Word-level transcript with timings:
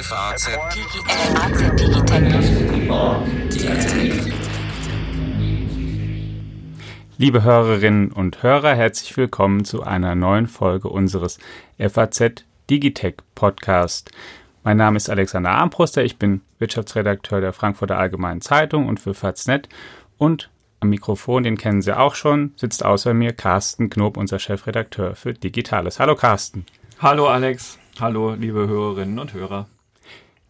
FAZ 0.00 0.48
Liebe 7.16 7.42
Hörerinnen 7.42 8.12
und 8.12 8.42
Hörer, 8.44 8.76
herzlich 8.76 9.16
willkommen 9.16 9.64
zu 9.64 9.82
einer 9.82 10.14
neuen 10.14 10.46
Folge 10.46 10.88
unseres 10.88 11.38
FAZ 11.78 12.44
Digitech 12.70 13.16
Podcast. 13.34 14.12
Mein 14.62 14.76
Name 14.76 14.98
ist 14.98 15.10
Alexander 15.10 15.50
Armbruster, 15.50 16.04
ich 16.04 16.16
bin 16.16 16.42
Wirtschaftsredakteur 16.60 17.40
der 17.40 17.52
Frankfurter 17.52 17.98
Allgemeinen 17.98 18.40
Zeitung 18.40 18.86
und 18.86 19.00
für 19.00 19.14
Faznet 19.14 19.68
und 20.16 20.48
am 20.78 20.90
Mikrofon, 20.90 21.42
den 21.42 21.56
kennen 21.56 21.82
Sie 21.82 21.96
auch 21.96 22.14
schon, 22.14 22.52
sitzt 22.54 22.84
außer 22.84 23.14
mir 23.14 23.32
Carsten 23.32 23.90
Knob, 23.90 24.16
unser 24.16 24.38
Chefredakteur 24.38 25.16
für 25.16 25.32
Digitales. 25.32 25.98
Hallo 25.98 26.14
Carsten. 26.14 26.66
Hallo 27.00 27.26
Alex. 27.26 27.80
Hallo 27.98 28.34
liebe 28.34 28.68
Hörerinnen 28.68 29.18
und 29.18 29.34
Hörer. 29.34 29.66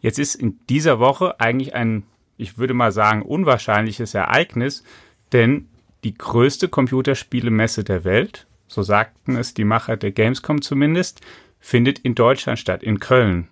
Jetzt 0.01 0.19
ist 0.19 0.35
in 0.35 0.59
dieser 0.69 0.99
Woche 0.99 1.41
eigentlich 1.41 1.75
ein, 1.75 2.05
ich 2.37 2.59
würde 2.59 2.75
mal 2.75 2.93
sagen, 2.93 3.23
unwahrscheinliches 3.23 4.15
Ereignis, 4.15 4.85
denn 5.33 5.69
die 6.05 6.15
größte 6.15 6.69
Computerspielemesse 6.69 7.85
der 7.85 8.05
Welt, 8.05 8.47
so 8.69 8.83
sagten 8.83 9.37
es 9.37 9.55
die 9.55 9.65
Macher 9.65 9.97
der 9.97 10.13
Gamescom 10.13 10.63
zumindest, 10.63 11.21
findet 11.59 11.99
in 11.99 12.15
Deutschland 12.15 12.59
statt, 12.59 12.83
in 12.83 13.01
Köln. 13.01 13.49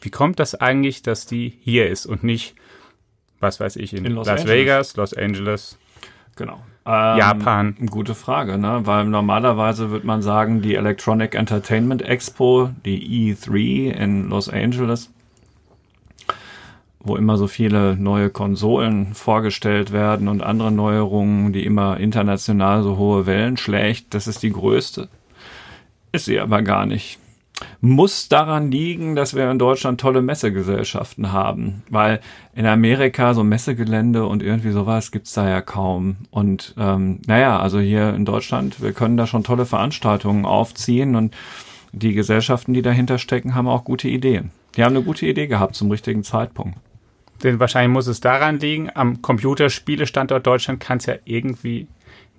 Wie 0.00 0.10
kommt 0.10 0.40
das 0.40 0.54
eigentlich, 0.54 1.02
dass 1.02 1.26
die 1.26 1.56
hier 1.62 1.88
ist 1.88 2.06
und 2.06 2.24
nicht, 2.24 2.54
was 3.38 3.60
weiß 3.60 3.76
ich, 3.76 3.94
in, 3.94 4.04
in 4.04 4.12
Las 4.12 4.28
Angeles. 4.28 4.48
Vegas, 4.48 4.96
Los 4.96 5.14
Angeles, 5.14 5.78
Genau. 6.36 6.60
Ähm, 6.84 7.18
Japan. 7.18 7.76
Gute 7.90 8.14
Frage, 8.14 8.58
ne? 8.58 8.82
Weil 8.84 9.06
normalerweise 9.06 9.90
würde 9.90 10.06
man 10.06 10.22
sagen, 10.22 10.62
die 10.62 10.76
Electronic 10.76 11.34
Entertainment 11.34 12.02
Expo, 12.02 12.70
die 12.84 13.34
E3 13.34 13.90
in 13.90 14.28
Los 14.28 14.48
Angeles, 14.48 15.10
wo 17.06 17.16
immer 17.16 17.36
so 17.36 17.46
viele 17.46 17.96
neue 17.96 18.30
Konsolen 18.30 19.14
vorgestellt 19.14 19.92
werden 19.92 20.28
und 20.28 20.42
andere 20.42 20.72
Neuerungen, 20.72 21.52
die 21.52 21.64
immer 21.64 21.98
international 21.98 22.82
so 22.82 22.96
hohe 22.96 23.26
Wellen 23.26 23.56
schlägt, 23.56 24.14
das 24.14 24.26
ist 24.26 24.42
die 24.42 24.52
größte. 24.52 25.08
Ist 26.12 26.26
sie 26.26 26.40
aber 26.40 26.62
gar 26.62 26.86
nicht 26.86 27.18
muss 27.80 28.28
daran 28.28 28.70
liegen, 28.70 29.16
dass 29.16 29.34
wir 29.34 29.50
in 29.50 29.58
Deutschland 29.58 30.00
tolle 30.00 30.22
Messegesellschaften 30.22 31.32
haben, 31.32 31.82
weil 31.88 32.20
in 32.54 32.66
Amerika 32.66 33.34
so 33.34 33.44
Messegelände 33.44 34.26
und 34.26 34.42
irgendwie 34.42 34.72
sowas 34.72 35.10
gibt's 35.10 35.32
da 35.32 35.48
ja 35.48 35.60
kaum. 35.62 36.16
Und 36.30 36.74
ähm, 36.78 37.20
naja, 37.26 37.58
also 37.58 37.78
hier 37.78 38.14
in 38.14 38.24
Deutschland, 38.24 38.82
wir 38.82 38.92
können 38.92 39.16
da 39.16 39.26
schon 39.26 39.44
tolle 39.44 39.66
Veranstaltungen 39.66 40.44
aufziehen 40.44 41.16
und 41.16 41.34
die 41.92 42.12
Gesellschaften, 42.12 42.74
die 42.74 42.82
dahinter 42.82 43.18
stecken, 43.18 43.54
haben 43.54 43.68
auch 43.68 43.84
gute 43.84 44.08
Ideen. 44.08 44.50
Die 44.76 44.84
haben 44.84 44.94
eine 44.94 45.04
gute 45.04 45.26
Idee 45.26 45.46
gehabt 45.46 45.74
zum 45.74 45.90
richtigen 45.90 46.24
Zeitpunkt. 46.24 46.76
Denn 47.42 47.60
wahrscheinlich 47.60 47.92
muss 47.92 48.06
es 48.06 48.20
daran 48.20 48.58
liegen, 48.58 48.90
am 48.94 49.22
Computerspielestandort 49.22 50.46
Deutschland 50.46 50.80
kann 50.80 50.98
es 50.98 51.06
ja 51.06 51.16
irgendwie 51.24 51.86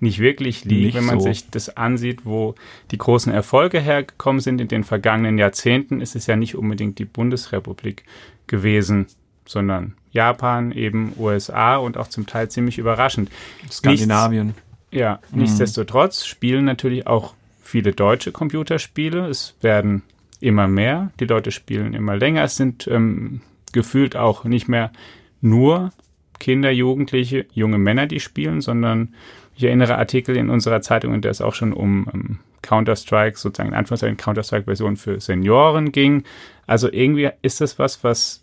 nicht 0.00 0.20
wirklich 0.20 0.64
liegt, 0.64 0.86
nicht 0.86 0.94
wenn 0.94 1.04
man 1.04 1.20
so. 1.20 1.26
sich 1.26 1.50
das 1.50 1.76
ansieht, 1.76 2.24
wo 2.24 2.54
die 2.90 2.98
großen 2.98 3.32
Erfolge 3.32 3.80
hergekommen 3.80 4.40
sind 4.40 4.60
in 4.60 4.68
den 4.68 4.84
vergangenen 4.84 5.38
Jahrzehnten, 5.38 6.00
ist 6.00 6.14
es 6.14 6.26
ja 6.26 6.36
nicht 6.36 6.54
unbedingt 6.54 6.98
die 6.98 7.04
Bundesrepublik 7.04 8.04
gewesen, 8.46 9.06
sondern 9.44 9.94
Japan, 10.12 10.72
eben 10.72 11.12
USA 11.18 11.76
und 11.76 11.96
auch 11.96 12.08
zum 12.08 12.26
Teil 12.26 12.48
ziemlich 12.48 12.78
überraschend. 12.78 13.30
Skandinavien. 13.70 14.48
Nichts, 14.48 14.62
ja, 14.90 15.20
mhm. 15.30 15.40
nichtsdestotrotz 15.40 16.24
spielen 16.24 16.64
natürlich 16.64 17.06
auch 17.06 17.34
viele 17.62 17.92
deutsche 17.92 18.32
Computerspiele. 18.32 19.26
Es 19.26 19.54
werden 19.60 20.02
immer 20.40 20.68
mehr, 20.68 21.10
die 21.20 21.26
Leute 21.26 21.50
spielen 21.50 21.94
immer 21.94 22.16
länger. 22.16 22.44
Es 22.44 22.56
sind 22.56 22.86
ähm, 22.88 23.40
gefühlt 23.78 24.16
auch 24.16 24.42
nicht 24.42 24.68
mehr 24.68 24.90
nur 25.40 25.92
Kinder, 26.40 26.72
Jugendliche, 26.72 27.46
junge 27.52 27.78
Männer, 27.78 28.08
die 28.08 28.18
spielen, 28.18 28.60
sondern 28.60 29.14
ich 29.54 29.62
erinnere 29.62 29.98
Artikel 29.98 30.36
in 30.36 30.50
unserer 30.50 30.80
Zeitung, 30.80 31.14
in 31.14 31.20
der 31.20 31.30
es 31.30 31.40
auch 31.40 31.54
schon 31.54 31.72
um, 31.72 32.08
um 32.12 32.38
Counter-Strike, 32.62 33.38
sozusagen 33.38 33.68
in 33.68 33.76
Anführungszeichen 33.76 34.16
Counter-Strike-Version 34.16 34.96
für 34.96 35.20
Senioren 35.20 35.92
ging. 35.92 36.24
Also 36.66 36.90
irgendwie 36.90 37.30
ist 37.42 37.60
das 37.60 37.78
was, 37.78 38.02
was 38.02 38.42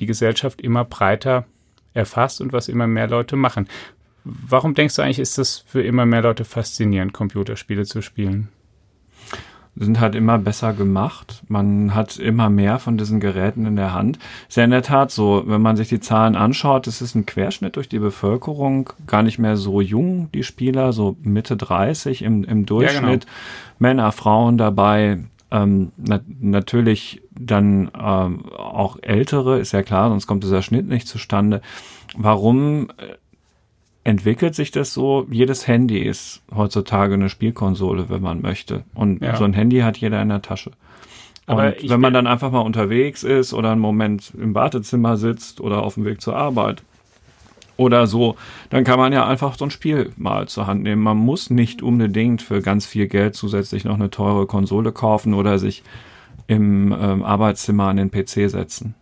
die 0.00 0.06
Gesellschaft 0.06 0.60
immer 0.60 0.84
breiter 0.84 1.46
erfasst 1.94 2.40
und 2.40 2.52
was 2.52 2.66
immer 2.66 2.88
mehr 2.88 3.06
Leute 3.06 3.36
machen. 3.36 3.68
Warum 4.24 4.74
denkst 4.74 4.96
du 4.96 5.02
eigentlich, 5.02 5.20
ist 5.20 5.38
das 5.38 5.64
für 5.64 5.82
immer 5.82 6.06
mehr 6.06 6.22
Leute 6.22 6.44
faszinierend, 6.44 7.12
Computerspiele 7.12 7.84
zu 7.84 8.02
spielen? 8.02 8.48
Sind 9.76 10.00
halt 10.00 10.14
immer 10.14 10.38
besser 10.38 10.72
gemacht. 10.72 11.42
Man 11.48 11.94
hat 11.94 12.16
immer 12.16 12.48
mehr 12.48 12.78
von 12.78 12.96
diesen 12.96 13.20
Geräten 13.20 13.66
in 13.66 13.76
der 13.76 13.92
Hand. 13.92 14.18
Ist 14.48 14.56
ja 14.56 14.64
in 14.64 14.70
der 14.70 14.82
Tat 14.82 15.10
so, 15.10 15.44
wenn 15.46 15.60
man 15.60 15.76
sich 15.76 15.88
die 15.88 16.00
Zahlen 16.00 16.34
anschaut, 16.34 16.86
es 16.86 17.02
ist 17.02 17.14
ein 17.14 17.26
Querschnitt 17.26 17.76
durch 17.76 17.88
die 17.88 17.98
Bevölkerung, 17.98 18.90
gar 19.06 19.22
nicht 19.22 19.38
mehr 19.38 19.56
so 19.56 19.80
jung, 19.80 20.30
die 20.32 20.42
Spieler, 20.42 20.92
so 20.92 21.16
Mitte 21.22 21.56
30 21.56 22.22
im, 22.22 22.44
im 22.44 22.64
Durchschnitt. 22.64 23.24
Ja, 23.24 23.30
genau. 23.30 23.76
Männer, 23.78 24.12
Frauen 24.12 24.56
dabei, 24.56 25.18
ähm, 25.50 25.92
na 25.96 26.20
natürlich 26.40 27.22
dann 27.38 27.90
ähm, 27.98 28.46
auch 28.52 28.96
ältere, 29.02 29.58
ist 29.58 29.72
ja 29.72 29.82
klar, 29.82 30.08
sonst 30.08 30.26
kommt 30.26 30.42
dieser 30.42 30.62
Schnitt 30.62 30.88
nicht 30.88 31.06
zustande. 31.06 31.60
Warum 32.16 32.88
entwickelt 34.06 34.54
sich 34.54 34.70
das 34.70 34.94
so. 34.94 35.26
Jedes 35.30 35.66
Handy 35.66 35.98
ist 35.98 36.40
heutzutage 36.54 37.14
eine 37.14 37.28
Spielkonsole, 37.28 38.08
wenn 38.08 38.22
man 38.22 38.40
möchte. 38.40 38.84
Und 38.94 39.20
ja. 39.20 39.36
so 39.36 39.42
ein 39.42 39.52
Handy 39.52 39.80
hat 39.80 39.96
jeder 39.98 40.22
in 40.22 40.28
der 40.28 40.42
Tasche. 40.42 40.70
Aber 41.46 41.74
und 41.80 41.90
wenn 41.90 42.00
man 42.00 42.12
dann 42.12 42.26
einfach 42.28 42.52
mal 42.52 42.60
unterwegs 42.60 43.24
ist 43.24 43.52
oder 43.52 43.72
einen 43.72 43.80
Moment 43.80 44.32
im 44.40 44.54
Wartezimmer 44.54 45.16
sitzt 45.16 45.60
oder 45.60 45.82
auf 45.82 45.94
dem 45.94 46.04
Weg 46.04 46.20
zur 46.20 46.36
Arbeit 46.36 46.82
oder 47.76 48.06
so, 48.06 48.36
dann 48.70 48.84
kann 48.84 48.98
man 48.98 49.12
ja 49.12 49.26
einfach 49.26 49.58
so 49.58 49.64
ein 49.64 49.70
Spiel 49.70 50.12
mal 50.16 50.46
zur 50.46 50.68
Hand 50.68 50.84
nehmen. 50.84 51.02
Man 51.02 51.16
muss 51.16 51.50
nicht 51.50 51.82
unbedingt 51.82 52.42
für 52.42 52.62
ganz 52.62 52.86
viel 52.86 53.08
Geld 53.08 53.34
zusätzlich 53.34 53.84
noch 53.84 53.96
eine 53.96 54.10
teure 54.10 54.46
Konsole 54.46 54.92
kaufen 54.92 55.34
oder 55.34 55.58
sich 55.58 55.82
im 56.46 56.92
ähm, 56.92 57.24
Arbeitszimmer 57.24 57.88
an 57.88 57.96
den 57.96 58.10
PC 58.12 58.50
setzen. 58.50 58.94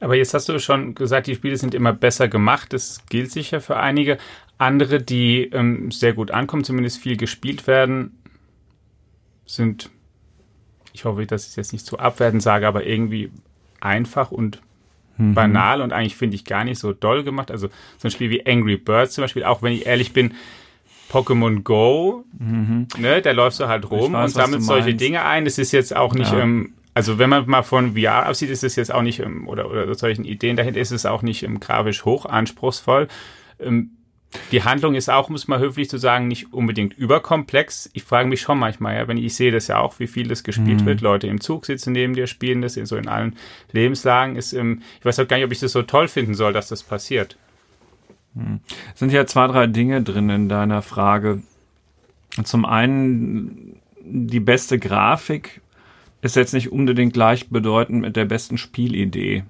Aber 0.00 0.16
jetzt 0.16 0.34
hast 0.34 0.48
du 0.48 0.58
schon 0.58 0.94
gesagt, 0.94 1.28
die 1.28 1.34
Spiele 1.34 1.56
sind 1.56 1.74
immer 1.74 1.92
besser 1.92 2.26
gemacht. 2.28 2.72
Das 2.72 3.04
gilt 3.08 3.30
sicher 3.30 3.60
für 3.60 3.76
einige. 3.76 4.18
Andere, 4.58 5.00
die 5.00 5.44
ähm, 5.44 5.90
sehr 5.90 6.12
gut 6.12 6.30
ankommen, 6.32 6.64
zumindest 6.64 6.98
viel 6.98 7.16
gespielt 7.16 7.66
werden, 7.66 8.18
sind, 9.46 9.90
ich 10.92 11.04
hoffe, 11.04 11.24
dass 11.26 11.44
ich 11.44 11.50
es 11.50 11.56
jetzt 11.56 11.72
nicht 11.72 11.86
zu 11.86 11.98
abwertend 11.98 12.42
sage, 12.42 12.66
aber 12.66 12.84
irgendwie 12.84 13.30
einfach 13.80 14.30
und 14.32 14.60
mhm. 15.16 15.34
banal 15.34 15.80
und 15.80 15.92
eigentlich 15.92 16.16
finde 16.16 16.36
ich 16.36 16.44
gar 16.44 16.64
nicht 16.64 16.78
so 16.78 16.92
doll 16.92 17.22
gemacht. 17.22 17.50
Also 17.50 17.68
so 17.68 18.08
ein 18.08 18.10
Spiel 18.10 18.30
wie 18.30 18.46
Angry 18.46 18.76
Birds 18.76 19.14
zum 19.14 19.22
Beispiel, 19.22 19.44
auch 19.44 19.62
wenn 19.62 19.72
ich 19.72 19.86
ehrlich 19.86 20.12
bin, 20.12 20.34
Pokémon 21.10 21.62
Go, 21.62 22.24
mhm. 22.38 22.88
ne, 22.98 23.22
da 23.22 23.30
läufst 23.30 23.60
du 23.60 23.68
halt 23.68 23.90
rum 23.90 24.12
weiß, 24.12 24.34
und 24.34 24.40
sammelt 24.42 24.62
solche 24.62 24.94
Dinge 24.94 25.24
ein. 25.24 25.44
Das 25.44 25.56
ist 25.56 25.72
jetzt 25.72 25.96
auch 25.96 26.14
nicht, 26.14 26.32
ja. 26.32 26.40
ähm, 26.40 26.74
also 26.94 27.18
wenn 27.18 27.30
man 27.30 27.48
mal 27.48 27.62
von 27.62 27.96
VR 27.96 28.28
aussieht, 28.28 28.50
ist 28.50 28.64
es 28.64 28.76
jetzt 28.76 28.92
auch 28.92 29.02
nicht, 29.02 29.20
ähm, 29.20 29.48
oder, 29.48 29.70
oder 29.70 29.94
solchen 29.94 30.24
Ideen 30.24 30.56
dahinter 30.56 30.80
ist 30.80 30.90
es 30.90 31.06
auch 31.06 31.22
nicht 31.22 31.44
ähm, 31.44 31.60
grafisch 31.60 32.04
hoch 32.04 32.26
anspruchsvoll. 32.26 33.08
Ähm, 33.58 33.92
die 34.52 34.62
Handlung 34.62 34.94
ist 34.94 35.08
auch, 35.08 35.30
muss 35.30 35.48
man 35.48 35.58
höflich 35.58 35.88
zu 35.88 35.96
sagen, 35.96 36.28
nicht 36.28 36.52
unbedingt 36.52 36.96
überkomplex. 36.96 37.88
Ich 37.94 38.04
frage 38.04 38.28
mich 38.28 38.40
schon 38.40 38.58
manchmal, 38.58 38.96
ja, 38.96 39.08
wenn 39.08 39.16
ich, 39.16 39.24
ich 39.24 39.34
sehe 39.34 39.50
das 39.50 39.68
ja 39.68 39.78
auch, 39.78 39.98
wie 39.98 40.06
viel 40.06 40.28
das 40.28 40.42
gespielt 40.42 40.82
mhm. 40.82 40.86
wird. 40.86 41.00
Leute 41.00 41.26
im 41.26 41.40
Zug 41.40 41.64
sitzen 41.64 41.92
neben 41.92 42.14
dir, 42.14 42.26
spielen 42.26 42.60
das 42.60 42.76
in 42.76 42.84
so 42.84 42.96
in 42.96 43.08
allen 43.08 43.36
Lebenslagen. 43.72 44.36
Ist, 44.36 44.52
ähm, 44.52 44.82
ich 44.98 45.04
weiß 45.04 45.18
auch 45.20 45.28
gar 45.28 45.36
nicht, 45.38 45.46
ob 45.46 45.52
ich 45.52 45.60
das 45.60 45.72
so 45.72 45.82
toll 45.82 46.08
finden 46.08 46.34
soll, 46.34 46.52
dass 46.52 46.68
das 46.68 46.82
passiert. 46.82 47.38
Mhm. 48.34 48.60
Es 48.92 49.00
sind 49.00 49.12
ja 49.12 49.26
zwei, 49.26 49.46
drei 49.46 49.66
Dinge 49.66 50.02
drin 50.02 50.28
in 50.28 50.48
deiner 50.48 50.82
Frage. 50.82 51.42
Zum 52.44 52.66
einen, 52.66 53.80
die 54.00 54.40
beste 54.40 54.78
Grafik 54.78 55.62
ist 56.20 56.36
jetzt 56.36 56.52
nicht 56.52 56.70
unbedingt 56.70 57.14
gleichbedeutend 57.14 58.02
mit 58.02 58.16
der 58.16 58.26
besten 58.26 58.58
Spielidee. 58.58 59.44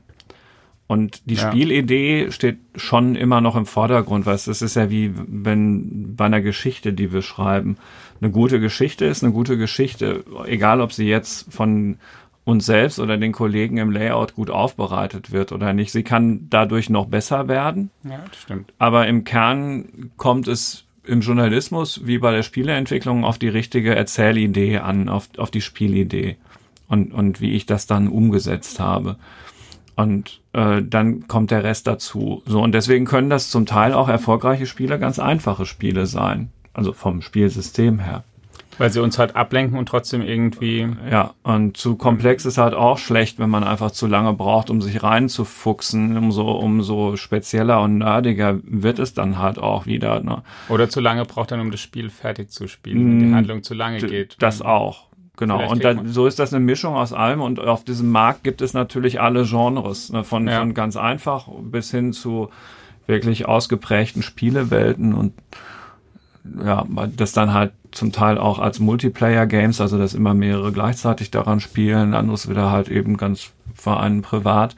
Und 0.88 1.28
die 1.28 1.34
ja. 1.34 1.48
Spielidee 1.48 2.30
steht 2.30 2.58
schon 2.74 3.14
immer 3.14 3.42
noch 3.42 3.56
im 3.56 3.66
Vordergrund, 3.66 4.24
weil 4.24 4.34
es 4.34 4.48
ist 4.48 4.74
ja 4.74 4.90
wie 4.90 5.12
wenn 5.14 6.16
bei 6.16 6.24
einer 6.24 6.40
Geschichte, 6.40 6.94
die 6.94 7.12
wir 7.12 7.20
schreiben. 7.20 7.76
Eine 8.20 8.30
gute 8.30 8.58
Geschichte 8.58 9.04
ist 9.04 9.22
eine 9.22 9.32
gute 9.32 9.58
Geschichte, 9.58 10.24
egal 10.46 10.80
ob 10.80 10.94
sie 10.94 11.06
jetzt 11.06 11.52
von 11.52 11.98
uns 12.44 12.64
selbst 12.64 12.98
oder 12.98 13.18
den 13.18 13.32
Kollegen 13.32 13.76
im 13.76 13.90
Layout 13.90 14.34
gut 14.34 14.48
aufbereitet 14.48 15.30
wird 15.30 15.52
oder 15.52 15.74
nicht. 15.74 15.92
Sie 15.92 16.02
kann 16.02 16.46
dadurch 16.48 16.88
noch 16.88 17.04
besser 17.04 17.46
werden. 17.46 17.90
Ja, 18.04 18.24
das 18.26 18.40
stimmt. 18.40 18.72
Aber 18.78 19.06
im 19.06 19.24
Kern 19.24 20.10
kommt 20.16 20.48
es 20.48 20.86
im 21.04 21.20
Journalismus 21.20 22.06
wie 22.06 22.16
bei 22.16 22.32
der 22.32 22.42
Spieleentwicklung 22.42 23.24
auf 23.24 23.38
die 23.38 23.48
richtige 23.48 23.94
Erzählidee 23.94 24.78
an, 24.78 25.10
auf, 25.10 25.28
auf 25.36 25.50
die 25.50 25.60
Spielidee 25.60 26.38
und, 26.88 27.12
und 27.12 27.42
wie 27.42 27.52
ich 27.52 27.66
das 27.66 27.86
dann 27.86 28.08
umgesetzt 28.08 28.80
habe. 28.80 29.16
Und 29.98 30.40
äh, 30.52 30.80
dann 30.80 31.26
kommt 31.26 31.50
der 31.50 31.64
Rest 31.64 31.88
dazu. 31.88 32.40
So, 32.46 32.62
und 32.62 32.70
deswegen 32.70 33.04
können 33.04 33.30
das 33.30 33.50
zum 33.50 33.66
Teil 33.66 33.92
auch 33.92 34.08
erfolgreiche 34.08 34.66
Spiele 34.66 34.96
ganz 35.00 35.18
einfache 35.18 35.66
Spiele 35.66 36.06
sein. 36.06 36.50
Also 36.72 36.92
vom 36.92 37.20
Spielsystem 37.20 37.98
her. 37.98 38.22
Weil 38.78 38.90
sie 38.90 39.02
uns 39.02 39.18
halt 39.18 39.34
ablenken 39.34 39.76
und 39.76 39.88
trotzdem 39.88 40.22
irgendwie. 40.22 40.88
Ja, 41.10 41.34
und 41.42 41.76
zu 41.76 41.96
komplex 41.96 42.44
ist 42.44 42.58
halt 42.58 42.74
auch 42.74 42.96
schlecht, 42.98 43.40
wenn 43.40 43.50
man 43.50 43.64
einfach 43.64 43.90
zu 43.90 44.06
lange 44.06 44.34
braucht, 44.34 44.70
um 44.70 44.80
sich 44.80 45.02
reinzufuchsen. 45.02 46.16
Umso, 46.16 46.48
umso 46.52 47.16
spezieller 47.16 47.80
und 47.80 47.98
nerdiger 47.98 48.60
wird 48.62 49.00
es 49.00 49.14
dann 49.14 49.40
halt 49.40 49.58
auch 49.58 49.86
wieder. 49.86 50.20
Ne? 50.20 50.42
Oder 50.68 50.88
zu 50.88 51.00
lange 51.00 51.24
braucht 51.24 51.50
dann, 51.50 51.58
um 51.58 51.72
das 51.72 51.80
Spiel 51.80 52.08
fertig 52.08 52.52
zu 52.52 52.68
spielen, 52.68 52.98
wenn 52.98 53.18
die 53.18 53.24
Mm, 53.26 53.34
Handlung 53.34 53.62
zu 53.64 53.74
lange 53.74 53.98
geht. 53.98 54.36
Das 54.38 54.62
auch. 54.62 55.07
Genau. 55.38 55.56
Vielleicht 55.58 55.72
Und 55.72 55.84
dann, 55.84 56.06
so 56.08 56.26
ist 56.26 56.38
das 56.38 56.52
eine 56.52 56.62
Mischung 56.62 56.94
aus 56.94 57.12
allem. 57.12 57.40
Und 57.40 57.60
auf 57.60 57.84
diesem 57.84 58.10
Markt 58.10 58.44
gibt 58.44 58.60
es 58.60 58.74
natürlich 58.74 59.20
alle 59.20 59.44
Genres. 59.44 60.12
Ne? 60.12 60.24
Von, 60.24 60.46
Ja. 60.46 60.58
von 60.58 60.74
ganz 60.74 60.96
einfach 60.96 61.48
bis 61.62 61.90
hin 61.90 62.12
zu 62.12 62.50
wirklich 63.06 63.46
ausgeprägten 63.46 64.22
Spielewelten 64.22 65.14
und 65.14 65.32
ja, 66.62 66.84
das 67.16 67.32
dann 67.32 67.52
halt 67.54 67.72
zum 67.92 68.12
Teil 68.12 68.38
auch 68.38 68.58
als 68.58 68.80
Multiplayer-Games, 68.80 69.80
also 69.80 69.96
dass 69.98 70.14
immer 70.14 70.34
mehrere 70.34 70.72
gleichzeitig 70.72 71.30
daran 71.30 71.60
spielen, 71.60 72.14
anderes 72.14 72.48
wieder 72.48 72.70
halt 72.70 72.88
eben 72.88 73.16
ganz 73.16 73.50
für 73.74 73.98
einen 73.98 74.22
privat. 74.22 74.74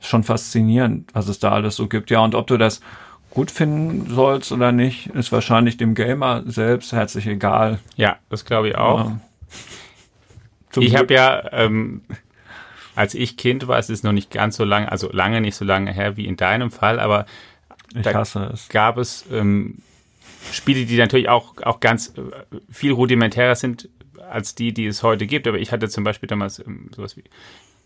Ist 0.00 0.08
schon 0.08 0.24
faszinierend, 0.24 1.10
was 1.14 1.28
es 1.28 1.38
da 1.38 1.52
alles 1.52 1.76
so 1.76 1.88
gibt. 1.88 2.10
Ja, 2.10 2.20
und 2.20 2.34
ob 2.34 2.46
du 2.48 2.56
das 2.56 2.80
gut 3.30 3.50
finden 3.50 4.12
sollst 4.12 4.52
oder 4.52 4.72
nicht, 4.72 5.06
ist 5.08 5.32
wahrscheinlich 5.32 5.76
dem 5.76 5.94
Gamer 5.94 6.42
selbst 6.46 6.92
herzlich 6.92 7.26
egal. 7.26 7.78
Ja, 7.96 8.16
das 8.28 8.44
glaube 8.44 8.68
ich 8.68 8.76
auch. 8.76 9.06
Ja. 9.06 9.20
Ich 10.80 10.96
habe 10.96 11.12
ja, 11.14 11.52
ähm, 11.52 12.02
als 12.94 13.14
ich 13.14 13.36
Kind 13.36 13.68
war, 13.68 13.78
es 13.78 13.90
ist 13.90 14.04
noch 14.04 14.12
nicht 14.12 14.30
ganz 14.30 14.56
so 14.56 14.64
lange, 14.64 14.90
also 14.90 15.10
lange 15.12 15.40
nicht 15.40 15.54
so 15.56 15.64
lange 15.64 15.92
her 15.92 16.16
wie 16.16 16.26
in 16.26 16.36
deinem 16.36 16.70
Fall, 16.70 17.00
aber 17.00 17.26
Ich 17.94 18.02
da- 18.02 18.22
es. 18.22 18.68
gab 18.68 18.98
es 18.98 19.24
ähm, 19.30 19.78
Spiele, 20.52 20.84
die 20.86 20.96
natürlich 20.96 21.28
auch, 21.28 21.54
auch 21.62 21.80
ganz 21.80 22.14
äh, 22.16 22.22
viel 22.70 22.92
rudimentärer 22.92 23.54
sind 23.54 23.88
als 24.30 24.54
die, 24.54 24.72
die 24.72 24.86
es 24.86 25.02
heute 25.02 25.26
gibt. 25.26 25.46
Aber 25.46 25.58
ich 25.58 25.72
hatte 25.72 25.88
zum 25.88 26.04
Beispiel 26.04 26.26
damals 26.26 26.58
ähm, 26.58 26.90
sowas 26.94 27.16
wie 27.16 27.24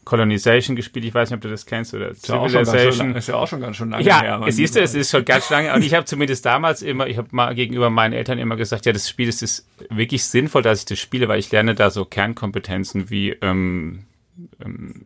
Colonization 0.07 0.77
gespielt. 0.77 1.05
Ich 1.05 1.13
weiß 1.13 1.29
nicht, 1.31 1.37
ob 1.37 1.43
du 1.43 1.49
das 1.51 1.67
kennst 1.67 1.93
oder 1.93 2.11
Ist 2.13 2.27
ja, 2.29 2.37
Civilization. 2.49 3.09
lang- 3.09 3.17
ist 3.17 3.27
ja 3.29 3.35
auch 3.35 3.49
schon 3.49 3.61
ganz 3.61 3.77
schön 3.77 3.91
lange 3.91 4.05
Ja, 4.05 4.23
her. 4.23 4.41
es 4.47 4.55
siehst 4.57 4.77
du, 4.77 4.81
es 4.81 4.95
ist 4.95 5.11
schon 5.11 5.25
ganz 5.25 5.51
lange. 5.51 5.75
Und 5.75 5.83
ich 5.85 5.93
habe 5.95 6.05
zumindest 6.07 6.47
damals 6.47 6.81
immer, 6.81 7.09
ich 7.09 7.19
habe 7.19 7.29
mal 7.33 7.55
gegenüber 7.57 7.91
meinen 7.91 8.13
Eltern 8.15 8.39
immer 8.39 8.55
gesagt, 8.57 8.87
ja, 8.87 8.93
das 8.93 9.09
Spiel 9.11 9.27
das 9.27 9.43
ist 9.43 9.69
wirklich 9.91 10.25
sinnvoll, 10.25 10.63
dass 10.63 10.79
ich 10.79 10.85
das 10.87 11.01
spiele, 11.01 11.27
weil 11.29 11.41
ich 11.41 11.51
lerne 11.51 11.75
da 11.75 11.91
so 11.91 12.05
Kernkompetenzen 12.05 13.11
wie 13.11 13.31
ähm, 13.43 14.05
ähm, 14.65 15.05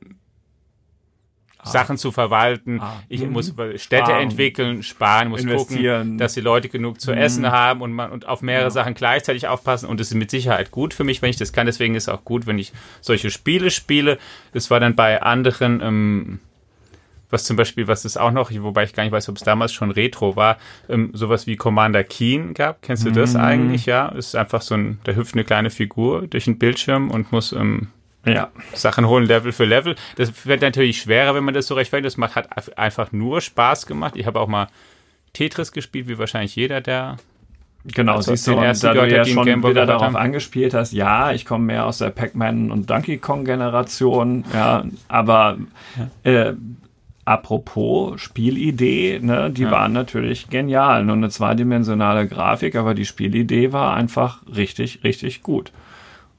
Sachen 1.65 1.97
zu 1.97 2.12
verwalten. 2.12 2.81
Ah. 2.81 3.03
Ich 3.09 3.23
Mhm. 3.23 3.33
muss 3.33 3.49
Städte 3.77 3.79
Sparen. 4.07 4.23
entwickeln, 4.23 4.83
sparen, 4.83 5.29
muss 5.29 5.47
gucken, 5.47 6.19
dass 6.19 6.35
die 6.35 6.41
Leute 6.41 6.69
genug 6.69 7.01
zu 7.01 7.12
Mhm. 7.12 7.19
essen 7.19 7.51
haben 7.51 7.81
und 7.83 7.93
man 7.93 8.11
und 8.12 8.27
auf 8.29 8.43
mehrere 8.43 8.71
Sachen 8.71 8.95
gleichzeitig 8.95 9.49
aufpassen. 9.49 9.89
Und 9.89 10.01
das 10.01 10.09
ist 10.09 10.15
mit 10.15 10.31
Sicherheit 10.31 10.71
gut 10.71 10.95
für 10.95 11.05
mich, 11.05 11.23
wenn 11.23 11.31
ich 11.31 11.37
das 11.37 11.53
kann. 11.53 11.67
Deswegen 11.67 11.95
ist 11.95 12.05
es 12.05 12.09
auch 12.09 12.25
gut, 12.25 12.47
wenn 12.47 12.59
ich 12.59 12.73
solche 13.01 13.31
Spiele 13.31 13.71
spiele. 13.71 14.19
Das 14.53 14.71
war 14.71 14.81
dann 14.81 14.95
bei 14.95 15.23
anderen 15.23 15.81
ähm, 15.83 16.41
was 17.33 17.45
zum 17.45 17.55
Beispiel, 17.57 17.87
was 17.87 18.05
es 18.05 18.17
auch 18.17 18.33
noch, 18.33 18.51
wobei 18.51 18.83
ich 18.83 18.93
gar 18.93 19.05
nicht 19.05 19.12
weiß, 19.12 19.29
ob 19.29 19.37
es 19.37 19.45
damals 19.45 19.73
schon 19.73 19.93
Retro 19.93 20.35
war, 20.35 20.59
ähm, 20.89 21.11
sowas 21.12 21.47
wie 21.47 21.55
Commander 21.55 22.03
Keen 22.03 22.55
gab. 22.55 22.83
Kennst 22.83 23.07
du 23.07 23.12
das 23.12 23.35
Mhm. 23.35 23.41
eigentlich? 23.41 23.87
Ja, 23.87 24.09
ist 24.09 24.35
einfach 24.35 24.62
so 24.62 24.75
ein, 24.75 24.99
da 25.05 25.12
hüpft 25.12 25.35
eine 25.35 25.45
kleine 25.45 25.71
Figur 25.71 26.27
durch 26.27 26.47
den 26.47 26.59
Bildschirm 26.59 27.09
und 27.09 27.31
muss 27.31 27.53
ähm, 27.53 27.87
ja. 28.26 28.49
Sachen 28.75 29.06
holen, 29.08 29.26
Level 29.26 29.52
für 29.52 29.64
Level. 29.64 29.94
Das 30.17 30.46
wird 30.46 30.61
natürlich 30.62 31.00
schwerer, 31.00 31.34
wenn 31.34 31.44
man 31.44 31.55
das 31.55 31.67
so 31.67 31.75
rechtfertigt. 31.75 32.06
Das 32.06 32.17
macht, 32.17 32.37
hat 32.37 32.78
einfach 32.78 33.12
nur 33.12 33.40
Spaß 33.40 33.87
gemacht. 33.87 34.14
Ich 34.17 34.26
habe 34.26 34.40
auch 34.40 34.49
mal 34.49 34.67
Tetris 35.32 35.72
gespielt, 35.72 36.08
wie 36.08 36.19
wahrscheinlich 36.19 36.56
jeder, 36.56 36.81
der 36.81 37.17
Genau, 37.82 38.17
Also 38.17 38.32
siehst 38.32 38.46
du, 38.46 38.56
und 38.56 38.84
da 38.84 38.93
du 38.93 39.08
ja 39.11 39.25
schon 39.25 39.46
wieder 39.64 39.87
darauf 39.87 40.02
haben. 40.02 40.17
angespielt 40.17 40.75
hast, 40.75 40.93
ja, 40.93 41.32
ich 41.32 41.46
komme 41.46 41.64
mehr 41.64 41.87
aus 41.87 41.96
der 41.96 42.11
Pac-Man 42.11 42.70
und 42.70 42.90
Donkey 42.90 43.17
Kong 43.17 43.46
Generation, 43.46 44.44
ja, 44.52 44.84
aber 45.08 45.56
Äh, 46.23 46.52
apropos 47.25 48.20
Spielidee, 48.20 49.20
ne, 49.23 49.50
die 49.50 49.62
Ja. 49.62 49.70
waren 49.70 49.93
natürlich 49.93 50.50
genial. 50.50 51.05
Nur 51.05 51.16
eine 51.16 51.31
zweidimensionale 51.31 52.26
Grafik, 52.26 52.75
aber 52.76 52.94
die 52.94 53.05
Spielidee 53.06 53.73
war 53.73 53.94
einfach 53.94 54.40
richtig, 54.55 55.05
richtig 55.05 55.43
gut. 55.43 55.73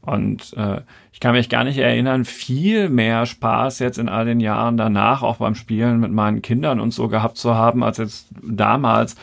Und 0.02 0.54
äh, 0.58 0.82
ich 1.14 1.20
kann 1.20 1.34
mich 1.34 1.50
gar 1.50 1.64
nicht 1.64 1.78
erinnern, 1.78 2.26
viel 2.26 2.90
mehr 2.90 3.26
Spaß 3.26 3.80
jetzt 3.80 4.00
in 4.00 4.10
all 4.10 4.26
den 4.26 4.40
Jahren 4.40 4.78
danach, 4.78 5.22
auch 5.22 5.38
beim 5.38 5.56
Spielen 5.56 6.00
mit 6.00 6.12
meinen 6.12 6.42
Kindern 6.42 6.80
und 6.80 6.94
so 6.94 7.08
gehabt 7.08 7.38
zu 7.38 7.54
haben, 7.54 7.84
als 7.84 7.98
jetzt 7.98 8.28
damals, 8.42 9.16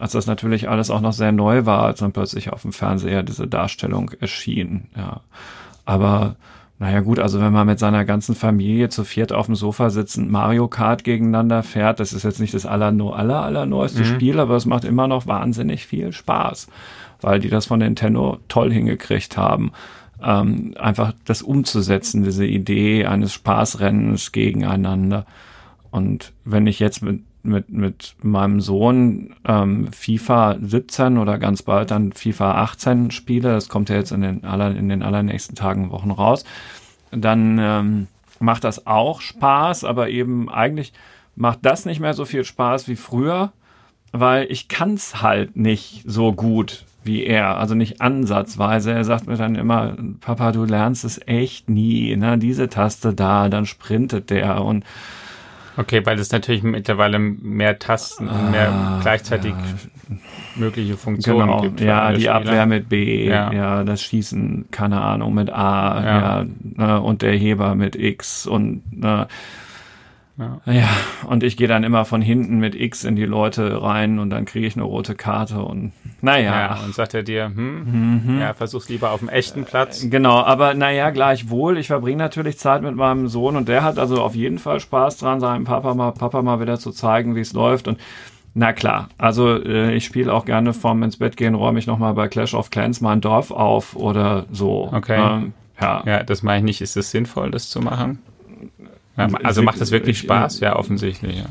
als 0.00 0.12
das 0.12 0.26
natürlich 0.26 0.68
alles 0.68 0.90
auch 0.90 1.00
noch 1.00 1.12
sehr 1.12 1.30
neu 1.30 1.66
war, 1.66 1.84
als 1.84 2.00
dann 2.00 2.12
plötzlich 2.12 2.52
auf 2.52 2.62
dem 2.62 2.72
Fernseher 2.72 3.22
diese 3.22 3.46
Darstellung 3.46 4.10
erschien. 4.20 4.88
Ja. 4.96 5.20
Aber 5.84 6.34
naja 6.80 7.00
gut, 7.00 7.20
also 7.20 7.40
wenn 7.40 7.52
man 7.52 7.68
mit 7.68 7.78
seiner 7.78 8.04
ganzen 8.04 8.34
Familie 8.34 8.88
zu 8.88 9.04
viert 9.04 9.32
auf 9.32 9.46
dem 9.46 9.54
Sofa 9.54 9.90
sitzend 9.90 10.32
Mario 10.32 10.66
Kart 10.66 11.04
gegeneinander 11.04 11.62
fährt, 11.62 12.00
das 12.00 12.12
ist 12.12 12.24
jetzt 12.24 12.40
nicht 12.40 12.52
das 12.52 12.66
aller, 12.66 12.86
aller, 12.86 13.42
aller 13.42 13.66
neueste 13.66 14.04
Spiel, 14.04 14.40
aber 14.40 14.56
es 14.56 14.66
macht 14.66 14.84
immer 14.84 15.06
noch 15.06 15.28
wahnsinnig 15.28 15.86
viel 15.86 16.12
Spaß, 16.12 16.66
weil 17.20 17.38
die 17.38 17.48
das 17.48 17.66
von 17.66 17.78
Nintendo 17.78 18.38
toll 18.48 18.72
hingekriegt 18.72 19.36
haben 19.36 19.70
ähm, 20.24 20.74
einfach 20.78 21.12
das 21.24 21.42
umzusetzen, 21.42 22.24
diese 22.24 22.46
Idee 22.46 23.06
eines 23.06 23.32
Spaßrennens 23.32 24.32
gegeneinander. 24.32 25.26
Und 25.90 26.32
wenn 26.44 26.66
ich 26.66 26.80
jetzt 26.80 27.02
mit, 27.02 27.22
mit, 27.42 27.68
mit 27.68 28.16
meinem 28.22 28.60
Sohn 28.60 29.34
ähm, 29.44 29.92
FIFA 29.92 30.56
17 30.60 31.18
oder 31.18 31.38
ganz 31.38 31.62
bald 31.62 31.90
dann 31.90 32.12
FIFA 32.12 32.62
18 32.62 33.10
spiele, 33.10 33.50
das 33.50 33.68
kommt 33.68 33.90
ja 33.90 33.96
jetzt 33.96 34.12
in 34.12 34.22
den, 34.22 34.44
aller, 34.44 34.74
in 34.74 34.88
den 34.88 35.02
allernächsten 35.02 35.54
Tagen, 35.54 35.90
Wochen 35.90 36.10
raus, 36.10 36.44
dann 37.10 37.58
ähm, 37.60 38.06
macht 38.40 38.64
das 38.64 38.86
auch 38.86 39.20
Spaß, 39.20 39.84
aber 39.84 40.08
eben 40.08 40.48
eigentlich 40.48 40.92
macht 41.36 41.60
das 41.62 41.84
nicht 41.84 42.00
mehr 42.00 42.14
so 42.14 42.24
viel 42.24 42.44
Spaß 42.44 42.88
wie 42.88 42.96
früher, 42.96 43.52
weil 44.12 44.50
ich 44.50 44.68
kann's 44.68 45.22
halt 45.22 45.56
nicht 45.56 46.02
so 46.06 46.32
gut 46.32 46.84
wie 47.04 47.24
er, 47.24 47.58
also 47.58 47.74
nicht 47.74 48.00
ansatzweise. 48.00 48.92
Er 48.92 49.04
sagt 49.04 49.26
mir 49.26 49.36
dann 49.36 49.54
immer, 49.54 49.94
Papa, 50.20 50.52
du 50.52 50.64
lernst 50.64 51.04
es 51.04 51.20
echt 51.26 51.68
nie, 51.68 52.16
ne? 52.16 52.38
Diese 52.38 52.68
Taste 52.68 53.14
da, 53.14 53.48
dann 53.48 53.66
sprintet 53.66 54.30
der 54.30 54.62
und 54.64 54.84
Okay, 55.76 56.06
weil 56.06 56.20
es 56.20 56.30
natürlich 56.30 56.62
mittlerweile 56.62 57.18
mehr 57.18 57.80
Tasten 57.80 58.28
und 58.28 58.52
mehr 58.52 58.70
Ah, 58.70 59.00
gleichzeitig 59.02 59.54
mögliche 60.54 60.96
Funktionen 60.96 61.40
genau, 61.48 61.60
gibt. 61.62 61.80
ja, 61.80 62.10
die 62.12 62.20
Spieler. 62.20 62.34
Abwehr 62.36 62.66
mit 62.66 62.88
B, 62.88 63.26
Ja. 63.28 63.52
ja. 63.52 63.82
das 63.84 64.00
Schießen, 64.02 64.66
keine 64.70 65.00
Ahnung, 65.00 65.34
mit 65.34 65.50
A, 65.52 66.00
Ja. 66.04 66.20
ja, 66.20 66.44
ne, 66.62 67.00
und 67.00 67.22
der 67.22 67.32
Heber 67.32 67.74
mit 67.74 67.96
X 67.96 68.46
und 68.46 68.82
ne, 68.96 69.26
Ja. 70.36 70.60
ja, 70.66 70.88
und 71.28 71.44
ich 71.44 71.56
gehe 71.56 71.68
dann 71.68 71.84
immer 71.84 72.04
von 72.04 72.20
hinten 72.20 72.58
mit 72.58 72.74
X 72.74 73.04
in 73.04 73.14
die 73.14 73.24
Leute 73.24 73.82
rein 73.82 74.18
und 74.18 74.30
dann 74.30 74.46
kriege 74.46 74.66
ich 74.66 74.74
eine 74.74 74.82
rote 74.82 75.14
Karte 75.14 75.62
und 75.62 75.92
naja, 76.22 76.50
Ja, 76.52 76.78
und 76.84 76.92
sagt 76.92 77.14
er 77.14 77.22
dir, 77.22 77.52
hm, 77.54 78.38
ja, 78.40 78.52
versuch's 78.52 78.88
lieber 78.88 79.12
auf 79.12 79.20
dem 79.20 79.28
echten 79.28 79.64
Platz. 79.64 80.04
Genau, 80.10 80.42
aber 80.42 80.74
naja, 80.74 81.10
gleichwohl, 81.10 81.78
ich 81.78 81.86
verbringe 81.86 82.18
natürlich 82.18 82.58
Zeit 82.58 82.82
mit 82.82 82.96
meinem 82.96 83.28
Sohn 83.28 83.54
und 83.54 83.68
der 83.68 83.84
hat 83.84 83.98
also 83.98 84.20
auf 84.22 84.34
jeden 84.34 84.58
Fall 84.58 84.80
Spaß 84.80 85.18
dran, 85.18 85.38
seinem 85.38 85.64
Papa 85.64 85.94
mal, 85.94 86.10
Papa 86.10 86.42
mal 86.42 86.60
wieder 86.60 86.80
zu 86.80 86.90
zeigen, 86.90 87.36
wie 87.36 87.40
es 87.40 87.52
läuft 87.52 87.86
und 87.86 88.00
na 88.54 88.72
klar, 88.72 89.08
also 89.18 89.56
äh, 89.56 89.94
ich 89.94 90.04
spiele 90.04 90.32
auch 90.32 90.44
gerne 90.44 90.72
vorm 90.72 91.02
ins 91.04 91.16
Bett 91.16 91.36
gehen, 91.36 91.54
räume 91.54 91.78
ich 91.78 91.86
nochmal 91.86 92.14
bei 92.14 92.26
Clash 92.28 92.54
of 92.54 92.70
Clans 92.70 93.00
mein 93.00 93.20
Dorf 93.20 93.50
auf 93.50 93.94
oder 93.94 94.46
so. 94.50 94.88
Okay. 94.92 95.20
Ähm, 95.20 95.52
ja. 95.80 96.02
Ja, 96.06 96.22
das 96.22 96.42
meine 96.42 96.58
ich 96.58 96.64
nicht. 96.64 96.80
Ist 96.80 96.96
es 96.96 97.10
sinnvoll, 97.10 97.50
das 97.50 97.68
zu 97.68 97.80
machen? 97.80 98.20
Ja, 99.16 99.28
also 99.42 99.62
macht 99.62 99.80
das 99.80 99.90
wirklich 99.90 100.18
Ich- 100.18 100.22
Spaß? 100.24 100.60
Ja, 100.60 100.76
offensichtlich, 100.76 101.36
ja. 101.36 101.46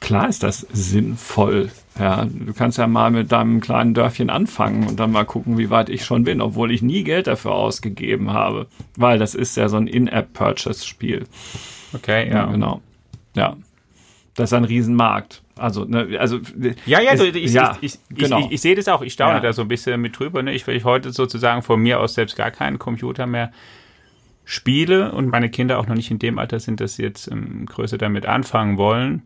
Klar 0.00 0.28
ist 0.28 0.42
das 0.42 0.66
sinnvoll. 0.72 1.70
Ja, 1.98 2.24
du 2.24 2.52
kannst 2.54 2.78
ja 2.78 2.86
mal 2.86 3.10
mit 3.10 3.30
deinem 3.32 3.60
kleinen 3.60 3.94
Dörfchen 3.94 4.30
anfangen 4.30 4.86
und 4.86 4.98
dann 4.98 5.12
mal 5.12 5.24
gucken, 5.24 5.58
wie 5.58 5.70
weit 5.70 5.88
ich 5.90 6.04
schon 6.04 6.24
bin, 6.24 6.40
obwohl 6.40 6.72
ich 6.72 6.82
nie 6.82 7.04
Geld 7.04 7.26
dafür 7.26 7.52
ausgegeben 7.52 8.32
habe. 8.32 8.66
Weil 8.96 9.18
das 9.18 9.34
ist 9.34 9.56
ja 9.56 9.68
so 9.68 9.76
ein 9.76 9.86
In-App-Purchase-Spiel. 9.86 11.26
Okay, 11.92 12.28
Ja, 12.28 12.34
ja. 12.34 12.44
genau. 12.46 12.80
Ja. 13.34 13.56
Das 14.34 14.50
ist 14.50 14.54
ein 14.54 14.64
Riesenmarkt. 14.64 15.42
Also, 15.56 15.84
ne, 15.84 16.08
also 16.18 16.40
Ja, 16.86 17.00
ja, 17.00 17.12
Es- 17.12 17.20
du, 17.20 17.26
ich, 17.28 17.52
ja, 17.52 17.76
ich, 17.82 17.98
ich, 18.10 18.16
genau. 18.16 18.38
ich, 18.46 18.52
ich, 18.52 18.60
sehe 18.62 18.74
das 18.74 18.88
auch. 18.88 19.02
Ich 19.02 19.12
staune 19.12 19.34
Ja. 19.34 19.40
da 19.40 19.52
so 19.52 19.62
ein 19.62 19.68
bisschen 19.68 20.00
mit 20.00 20.18
drüber. 20.18 20.42
Ne? 20.42 20.54
Ich, 20.54 20.66
weil 20.66 20.76
ich 20.76 20.84
heute 20.84 21.12
sozusagen 21.12 21.62
von 21.62 21.80
mir 21.80 22.00
aus 22.00 22.14
selbst 22.14 22.36
gar 22.36 22.50
keinen 22.50 22.78
Computer 22.78 23.26
mehr 23.26 23.52
spiele 24.44 25.12
und 25.12 25.28
meine 25.28 25.48
Kinder 25.50 25.78
auch 25.78 25.86
noch 25.86 25.94
nicht 25.94 26.10
in 26.10 26.18
dem 26.18 26.38
Alter 26.38 26.58
sind, 26.60 26.80
dass 26.80 26.96
sie 26.96 27.02
jetzt 27.02 27.30
ähm, 27.30 27.66
größer 27.66 27.98
damit 27.98 28.26
anfangen 28.26 28.76
wollen 28.76 29.22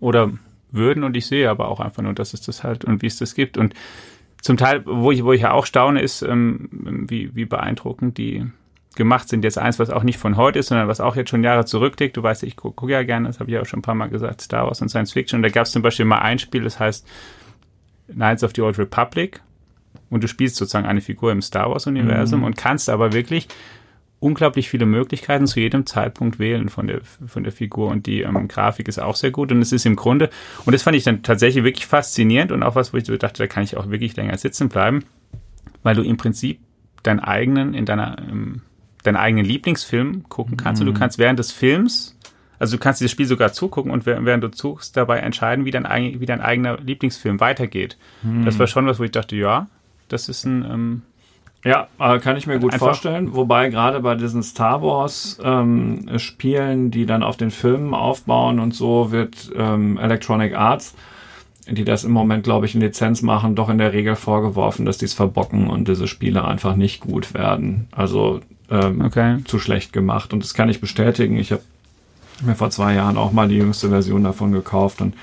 oder 0.00 0.30
würden. 0.70 1.04
Und 1.04 1.16
ich 1.16 1.26
sehe 1.26 1.48
aber 1.50 1.68
auch 1.68 1.80
einfach 1.80 2.02
nur, 2.02 2.14
dass 2.14 2.34
es 2.34 2.40
das 2.40 2.64
halt 2.64 2.84
und 2.84 3.02
wie 3.02 3.06
es 3.06 3.18
das 3.18 3.34
gibt. 3.34 3.58
Und 3.58 3.74
zum 4.42 4.56
Teil, 4.56 4.82
wo 4.86 5.10
ich, 5.12 5.24
wo 5.24 5.32
ich 5.32 5.42
ja 5.42 5.52
auch 5.52 5.66
staune, 5.66 6.00
ist, 6.00 6.22
ähm, 6.22 6.68
wie, 7.08 7.34
wie 7.34 7.44
beeindruckend 7.44 8.16
die 8.18 8.46
gemacht 8.94 9.28
sind. 9.28 9.44
Jetzt 9.44 9.58
eins, 9.58 9.78
was 9.78 9.90
auch 9.90 10.02
nicht 10.04 10.18
von 10.18 10.36
heute 10.38 10.58
ist, 10.58 10.68
sondern 10.68 10.88
was 10.88 11.00
auch 11.00 11.16
jetzt 11.16 11.28
schon 11.30 11.44
Jahre 11.44 11.66
zurückliegt. 11.66 12.16
Du 12.16 12.22
weißt, 12.22 12.42
ich 12.44 12.56
gucke 12.56 12.74
guck 12.76 12.90
ja 12.90 13.02
gerne, 13.02 13.26
das 13.26 13.40
habe 13.40 13.50
ich 13.50 13.58
auch 13.58 13.66
schon 13.66 13.80
ein 13.80 13.82
paar 13.82 13.94
Mal 13.94 14.08
gesagt, 14.08 14.40
Star 14.40 14.66
Wars 14.66 14.80
und 14.80 14.88
Science 14.88 15.12
Fiction. 15.12 15.38
Und 15.38 15.42
da 15.42 15.50
gab 15.50 15.66
es 15.66 15.72
zum 15.72 15.82
Beispiel 15.82 16.06
mal 16.06 16.18
ein 16.20 16.38
Spiel, 16.38 16.62
das 16.62 16.80
heißt 16.80 17.06
Knights 18.10 18.42
of 18.44 18.52
the 18.54 18.62
Old 18.62 18.78
Republic. 18.78 19.40
und 20.08 20.22
du 20.22 20.28
spielst 20.28 20.54
sozusagen 20.56 20.86
eine 20.86 21.00
Figur 21.00 21.32
im 21.32 21.42
Star 21.42 21.68
Wars-Universum 21.70 22.40
Mhm. 22.40 22.46
und 22.46 22.56
kannst 22.56 22.88
aber 22.88 23.12
wirklich 23.12 23.48
unglaublich 24.18 24.70
viele 24.70 24.86
Möglichkeiten 24.86 25.46
zu 25.46 25.60
jedem 25.60 25.86
Zeitpunkt 25.86 26.38
wählen 26.38 26.68
von 26.68 26.86
der, 26.86 27.00
von 27.02 27.44
der 27.44 27.52
Figur 27.52 27.88
und 27.90 28.06
die 28.06 28.22
ähm, 28.22 28.48
Grafik 28.48 28.88
ist 28.88 28.98
auch 28.98 29.16
sehr 29.16 29.30
gut 29.30 29.52
und 29.52 29.60
es 29.60 29.72
ist 29.72 29.84
im 29.84 29.96
Grunde, 29.96 30.30
und 30.64 30.72
das 30.72 30.82
fand 30.82 30.96
ich 30.96 31.04
dann 31.04 31.22
tatsächlich 31.22 31.64
wirklich 31.64 31.86
faszinierend 31.86 32.50
und 32.50 32.62
auch 32.62 32.74
was, 32.74 32.92
wo 32.92 32.96
ich 32.96 33.04
so 33.04 33.16
dachte, 33.16 33.42
da 33.42 33.46
kann 33.46 33.62
ich 33.62 33.76
auch 33.76 33.90
wirklich 33.90 34.16
länger 34.16 34.36
sitzen 34.38 34.68
bleiben, 34.68 35.04
weil 35.82 35.94
du 35.94 36.02
im 36.02 36.16
Prinzip 36.16 36.60
deinen 37.02 37.20
eigenen, 37.20 37.74
in 37.74 37.84
deiner, 37.84 38.16
ähm, 38.18 38.62
deinen 39.02 39.16
eigenen 39.16 39.44
Lieblingsfilm 39.44 40.24
gucken 40.28 40.56
kannst 40.56 40.80
und 40.80 40.86
du 40.86 40.94
kannst 40.94 41.18
während 41.18 41.38
des 41.38 41.52
Films, 41.52 42.18
also 42.58 42.76
du 42.76 42.82
kannst 42.82 43.00
dieses 43.00 43.12
Spiel 43.12 43.26
sogar 43.26 43.52
zugucken 43.52 43.92
und 43.92 44.06
während 44.06 44.42
du 44.42 44.48
zuguckst, 44.50 44.96
dabei 44.96 45.18
entscheiden, 45.18 45.66
wie 45.66 45.70
dein, 45.70 45.84
wie 46.20 46.26
dein 46.26 46.40
eigener 46.40 46.78
Lieblingsfilm 46.78 47.38
weitergeht. 47.38 47.98
Das 48.44 48.58
war 48.58 48.66
schon 48.66 48.86
was, 48.86 48.98
wo 48.98 49.04
ich 49.04 49.10
dachte, 49.10 49.36
ja, 49.36 49.68
das 50.08 50.28
ist 50.30 50.44
ein, 50.46 50.64
ähm, 50.64 51.02
Ja, 51.66 51.88
äh, 51.98 52.20
kann 52.20 52.36
ich 52.36 52.46
mir 52.46 52.60
gut 52.60 52.72
Einfach- 52.72 52.86
vorstellen. 52.86 53.34
Wobei 53.34 53.68
gerade 53.70 54.00
bei 54.00 54.14
diesen 54.14 54.42
Star 54.42 54.82
Wars 54.82 55.38
ähm, 55.42 56.08
Spielen, 56.18 56.90
die 56.92 57.06
dann 57.06 57.22
auf 57.24 57.36
den 57.36 57.50
Filmen 57.50 57.92
aufbauen 57.92 58.60
und 58.60 58.74
so, 58.74 59.10
wird 59.10 59.50
ähm, 59.56 59.98
Electronic 59.98 60.54
Arts, 60.54 60.94
die 61.68 61.84
das 61.84 62.04
im 62.04 62.12
Moment, 62.12 62.44
glaube 62.44 62.66
ich, 62.66 62.74
in 62.76 62.80
Lizenz 62.80 63.20
machen, 63.22 63.56
doch 63.56 63.68
in 63.68 63.78
der 63.78 63.92
Regel 63.92 64.14
vorgeworfen, 64.14 64.86
dass 64.86 64.98
die 64.98 65.06
es 65.06 65.14
verbocken 65.14 65.68
und 65.68 65.88
diese 65.88 66.06
Spiele 66.06 66.44
einfach 66.44 66.76
nicht 66.76 67.00
gut 67.00 67.34
werden. 67.34 67.88
Also 67.90 68.40
ähm, 68.70 69.00
okay. 69.04 69.38
zu 69.44 69.58
schlecht 69.58 69.92
gemacht. 69.92 70.32
Und 70.32 70.44
das 70.44 70.54
kann 70.54 70.68
ich 70.68 70.80
bestätigen. 70.80 71.36
Ich 71.36 71.50
habe 71.50 71.62
mir 72.44 72.54
vor 72.54 72.70
zwei 72.70 72.94
Jahren 72.94 73.16
auch 73.16 73.32
mal 73.32 73.48
die 73.48 73.56
jüngste 73.56 73.88
Version 73.88 74.22
davon 74.22 74.52
gekauft 74.52 75.00
und 75.00 75.14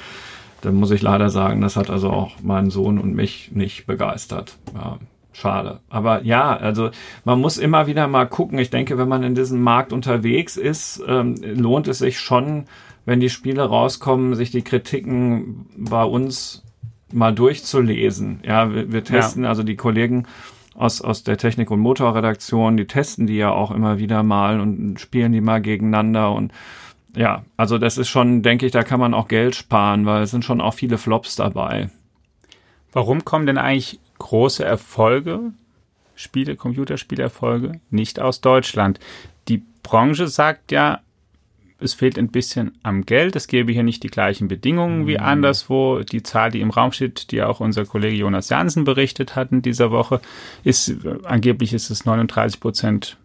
da 0.62 0.72
muss 0.72 0.92
ich 0.92 1.02
leider 1.02 1.30
sagen, 1.30 1.62
das 1.62 1.76
hat 1.76 1.90
also 1.90 2.10
auch 2.10 2.42
meinen 2.42 2.70
Sohn 2.70 2.98
und 2.98 3.14
mich 3.16 3.52
nicht 3.54 3.86
begeistert. 3.86 4.58
Ja, 4.74 4.98
schade. 5.34 5.80
Aber 5.90 6.24
ja, 6.24 6.56
also 6.56 6.92
man 7.26 7.42
muss 7.42 7.58
immer 7.58 7.88
wieder 7.88 8.08
mal 8.08 8.26
gucken. 8.26 8.58
Ich 8.60 8.70
denke, 8.70 8.98
wenn 8.98 9.10
man 9.10 9.24
in 9.24 9.36
diesem 9.36 9.62
Markt 9.62 9.92
unterwegs 9.92 10.58
ist, 10.58 11.04
ähm, 11.08 11.36
lohnt 11.42 11.88
es 11.88 12.00
sich 12.00 12.20
schon, 12.20 12.66
wenn 13.06 13.20
die 13.20 13.30
Spiele 13.30 13.64
rauskommen, 13.64 14.36
sich 14.36 14.52
die 14.52 14.62
Kritiken 14.62 15.66
bei 15.76 16.04
uns 16.04 16.64
mal 17.12 17.34
durchzulesen. 17.34 18.40
Ja, 18.46 18.74
wir, 18.74 18.92
wir 18.92 19.04
testen, 19.04 19.46
also 19.46 19.64
die 19.64 19.76
Kollegen 19.76 20.26
aus, 20.76 21.02
aus 21.02 21.24
der 21.24 21.38
Technik- 21.38 21.72
und 21.72 21.80
Motorredaktion, 21.80 22.78
die 22.78 22.88
testen 22.88 23.28
die 23.28 23.38
ja 23.38 23.52
auch 23.52 23.72
immer 23.72 24.00
wieder 24.00 24.24
mal 24.24 24.60
und 24.60 25.00
spielen 25.00 25.32
die 25.32 25.42
mal 25.42 25.62
gegeneinander 25.62 26.32
und 26.32 26.52
ja, 27.16 27.44
also 27.58 27.78
das 27.78 28.00
ist 28.00 28.10
schon, 28.10 28.42
denke 28.42 28.66
ich, 28.66 28.72
da 28.72 28.84
kann 28.84 29.00
man 29.00 29.14
auch 29.14 29.28
Geld 29.28 29.56
sparen, 29.56 30.08
weil 30.08 30.24
es 30.24 30.32
sind 30.32 30.44
schon 30.44 30.62
auch 30.62 30.74
viele 30.74 30.98
Flops 30.98 31.36
dabei. 31.36 31.92
Warum 32.92 33.24
kommen 33.24 33.46
denn 33.46 33.60
eigentlich 33.60 34.00
große 34.20 34.64
Erfolge, 34.64 35.54
Spiele, 36.16 36.56
Computerspielerfolge, 36.56 37.80
nicht 37.90 38.20
aus 38.20 38.42
Deutschland? 38.42 39.00
Die 39.48 39.64
Branche 39.84 40.28
sagt 40.28 40.72
ja, 40.72 41.02
es 41.80 41.94
fehlt 41.94 42.18
ein 42.18 42.30
bisschen 42.30 42.72
am 42.82 43.06
Geld, 43.06 43.36
es 43.36 43.48
gäbe 43.48 43.74
hier 43.74 43.84
nicht 43.84 44.04
die 44.04 44.10
gleichen 44.10 44.48
Bedingungen 44.48 45.06
wie 45.06 45.20
anderswo. 45.20 46.00
Die 46.00 46.24
Zahl, 46.24 46.50
die 46.50 46.62
im 46.62 46.70
Raum 46.70 46.94
steht, 46.94 47.32
die 47.32 47.44
auch 47.44 47.60
unser 47.60 47.86
Kollege 47.86 48.16
Jonas 48.16 48.50
Jansen 48.50 48.86
berichtet 48.86 49.36
hat 49.36 49.52
in 49.52 49.62
dieser 49.62 49.92
Woche, 49.92 50.22
ist, 50.64 50.96
angeblich 51.24 51.74
ist 51.74 51.90
es 51.90 52.06
39 52.06 52.60
Prozent 52.60 53.18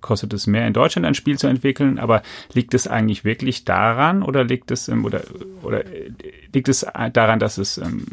kostet 0.00 0.34
es 0.34 0.46
mehr 0.46 0.66
in 0.66 0.74
Deutschland 0.74 1.06
ein 1.06 1.14
Spiel 1.14 1.38
zu 1.38 1.46
entwickeln, 1.46 1.98
aber 1.98 2.22
liegt 2.52 2.74
es 2.74 2.86
eigentlich 2.86 3.24
wirklich 3.24 3.64
daran 3.64 4.22
oder 4.22 4.44
liegt 4.44 4.70
es 4.70 4.90
oder 4.90 5.22
oder 5.62 5.86
äh, 5.86 6.12
liegt 6.52 6.68
es 6.68 6.86
daran, 7.14 7.38
dass 7.38 7.56
es 7.56 7.78
ähm, 7.78 8.08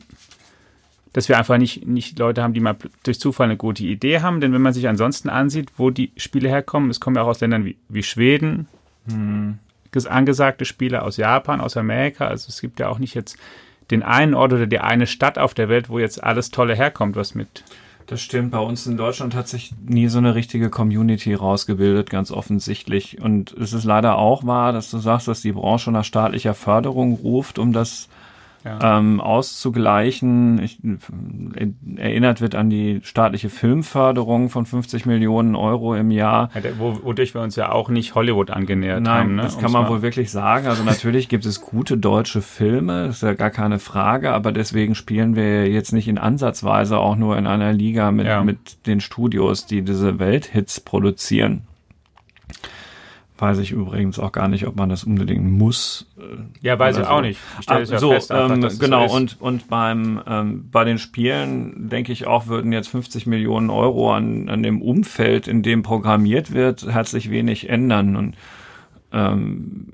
dass 1.13 1.27
wir 1.27 1.38
einfach 1.38 1.58
nicht, 1.58 1.86
nicht 1.86 2.20
Leute 2.20 2.41
haben, 2.41 2.53
die 2.53 2.60
mal 2.62 2.77
durch 3.03 3.20
Zufall 3.20 3.46
eine 3.46 3.58
gute 3.58 3.84
Idee 3.84 4.22
haben. 4.22 4.39
Denn 4.39 4.53
wenn 4.53 4.62
man 4.62 4.74
sich 4.74 4.88
ansonsten 4.88 5.30
ansieht, 5.30 5.70
wo 5.77 5.89
die 5.89 6.12
Spiele 6.18 6.48
herkommen, 6.48 6.89
es 6.89 7.00
kommen 7.00 7.18
ja 7.18 7.24
auch 7.24 7.27
aus 7.27 7.41
Ländern 7.41 7.65
wie, 7.65 7.75
wie 7.89 8.03
Schweden, 8.03 8.68
ges- 9.94 10.08
angesagte 10.08 10.65
Spiele 10.65 11.01
aus 11.01 11.18
Japan, 11.18 11.60
aus 11.60 11.75
Amerika. 11.75 12.27
Also 12.27 12.48
es 12.48 12.62
gibt 12.62 12.80
ja 12.80 12.88
auch 12.88 13.00
nicht 13.00 13.13
jetzt 13.13 13.38
den 13.89 14.03
einen 14.03 14.34
Ort 14.34 14.53
oder 14.53 14.68
die 14.68 14.80
eine 14.80 15.06
Stadt 15.06 15.38
auf 15.38 15.53
der 15.53 15.68
Welt, 15.68 15.89
wo 15.89 16.00
jetzt 16.00 16.24
alles 16.24 16.50
Tolle 16.50 16.75
herkommt, 16.75 17.18
was 17.18 17.36
mit. 17.36 17.65
Das 18.08 18.22
stimmt. 18.22 18.51
Bei 18.51 18.60
uns 18.60 18.88
in 18.88 18.98
Deutschland 18.98 19.36
hat 19.36 19.48
sich 19.48 19.74
nie 19.86 20.08
so 20.08 20.18
eine 20.18 20.34
richtige 20.36 20.70
Community 20.70 21.34
rausgebildet, 21.34 22.10
ganz 22.10 22.32
offensichtlich. 22.32 23.22
Und 23.22 23.53
es 23.53 23.74
ist 23.74 23.84
leider 23.84 24.18
auch 24.18 24.46
wahr, 24.46 24.72
dass 24.74 24.91
du 24.91 24.98
sagst, 24.98 25.27
dass 25.27 25.41
die 25.41 25.51
Branche 25.51 25.91
nach 25.91 26.03
staatlicher 26.03 26.53
Förderung 26.53 27.13
ruft, 27.15 27.60
um 27.60 27.74
das 27.74 28.10
Ja. 28.63 29.00
ähm, 29.00 29.20
auszugleichen. 29.20 30.62
Ich, 30.62 30.80
äh, 30.84 31.68
erinnert 31.98 32.41
wird 32.41 32.56
an 32.56 32.70
die 32.70 33.00
staatliche 33.03 33.50
Filmförderung 33.50 34.50
von 34.50 34.65
50 34.65 35.06
Millionen 35.06 35.56
Euro 35.56 35.96
im 35.96 36.12
Jahr. 36.12 36.50
Ja, 36.53 36.62
wodurch 36.77 37.34
wir 37.34 37.41
uns 37.41 37.56
ja 37.56 37.72
auch 37.72 37.89
nicht 37.89 38.15
Hollywood 38.15 38.51
angenähert 38.51 39.01
Nein, 39.01 39.13
haben. 39.24 39.36
Ne? 39.36 39.41
das 39.44 39.58
kann 39.58 39.72
man 39.72 39.88
wohl 39.88 40.01
wirklich 40.01 40.32
sagen. 40.32 40.68
Also 40.68 40.84
natürlich 40.84 41.30
gibt 41.30 41.46
es 41.46 41.62
gute 41.62 41.98
deutsche 41.98 42.41
Filme, 42.41 43.06
ist 43.08 43.24
ja 43.24 43.34
gar 43.34 43.50
keine 43.50 43.80
Frage, 43.80 44.32
aber 44.32 44.51
deswegen 44.51 44.96
spielen 44.96 45.36
wir 45.36 45.68
jetzt 45.70 45.91
nicht 45.91 46.08
in 46.08 46.18
Ansatzweise 46.18 46.98
auch 47.00 47.15
nur 47.15 47.38
in 47.38 47.48
einer 47.48 47.74
Liga 47.74 48.12
mit, 48.12 48.27
Ja. 48.27 48.44
mit 48.44 48.86
den 48.88 49.00
Studios, 49.01 49.65
die 49.65 49.82
diese 49.82 50.20
Welthits 50.20 50.80
produzieren. 50.80 51.63
Weiß 53.41 53.57
ich 53.57 53.71
übrigens 53.71 54.19
auch 54.19 54.31
gar 54.31 54.48
nicht, 54.48 54.67
ob 54.67 54.75
man 54.75 54.88
das 54.88 55.03
unbedingt 55.03 55.43
muss. 55.43 56.05
Ja, 56.62 56.77
weiß 56.77 56.98
oder 56.98 57.05
ich 57.05 57.10
auch 57.10 57.21
nicht. 57.21 57.39
Ich 57.57 57.63
stelle 57.63 57.79
Ah, 57.79 57.91
ja 57.91 57.98
so, 57.98 58.12
fest, 58.12 58.31
einfach, 58.31 58.55
ähm, 58.55 58.63
es 58.65 58.77
genau, 58.77 59.07
so 59.07 59.15
und, 59.15 59.41
und 59.41 59.67
beim, 59.67 60.21
ähm, 60.27 60.69
bei 60.71 60.83
den 60.83 61.00
Spielen, 61.00 61.89
denke 61.89 62.12
ich 62.12 62.27
auch, 62.27 62.45
würden 62.45 62.71
jetzt 62.71 62.89
50 62.89 63.25
Millionen 63.25 63.71
Euro 63.71 64.13
an, 64.13 64.48
an 64.48 64.62
dem 64.62 64.79
Umfeld, 64.79 65.48
in 65.48 65.63
dem 65.63 65.81
programmiert 65.81 66.53
wird, 66.53 66.86
herzlich 66.86 67.31
wenig 67.31 67.67
ändern. 67.67 68.15
Und 68.15 68.36
ähm, 69.12 69.93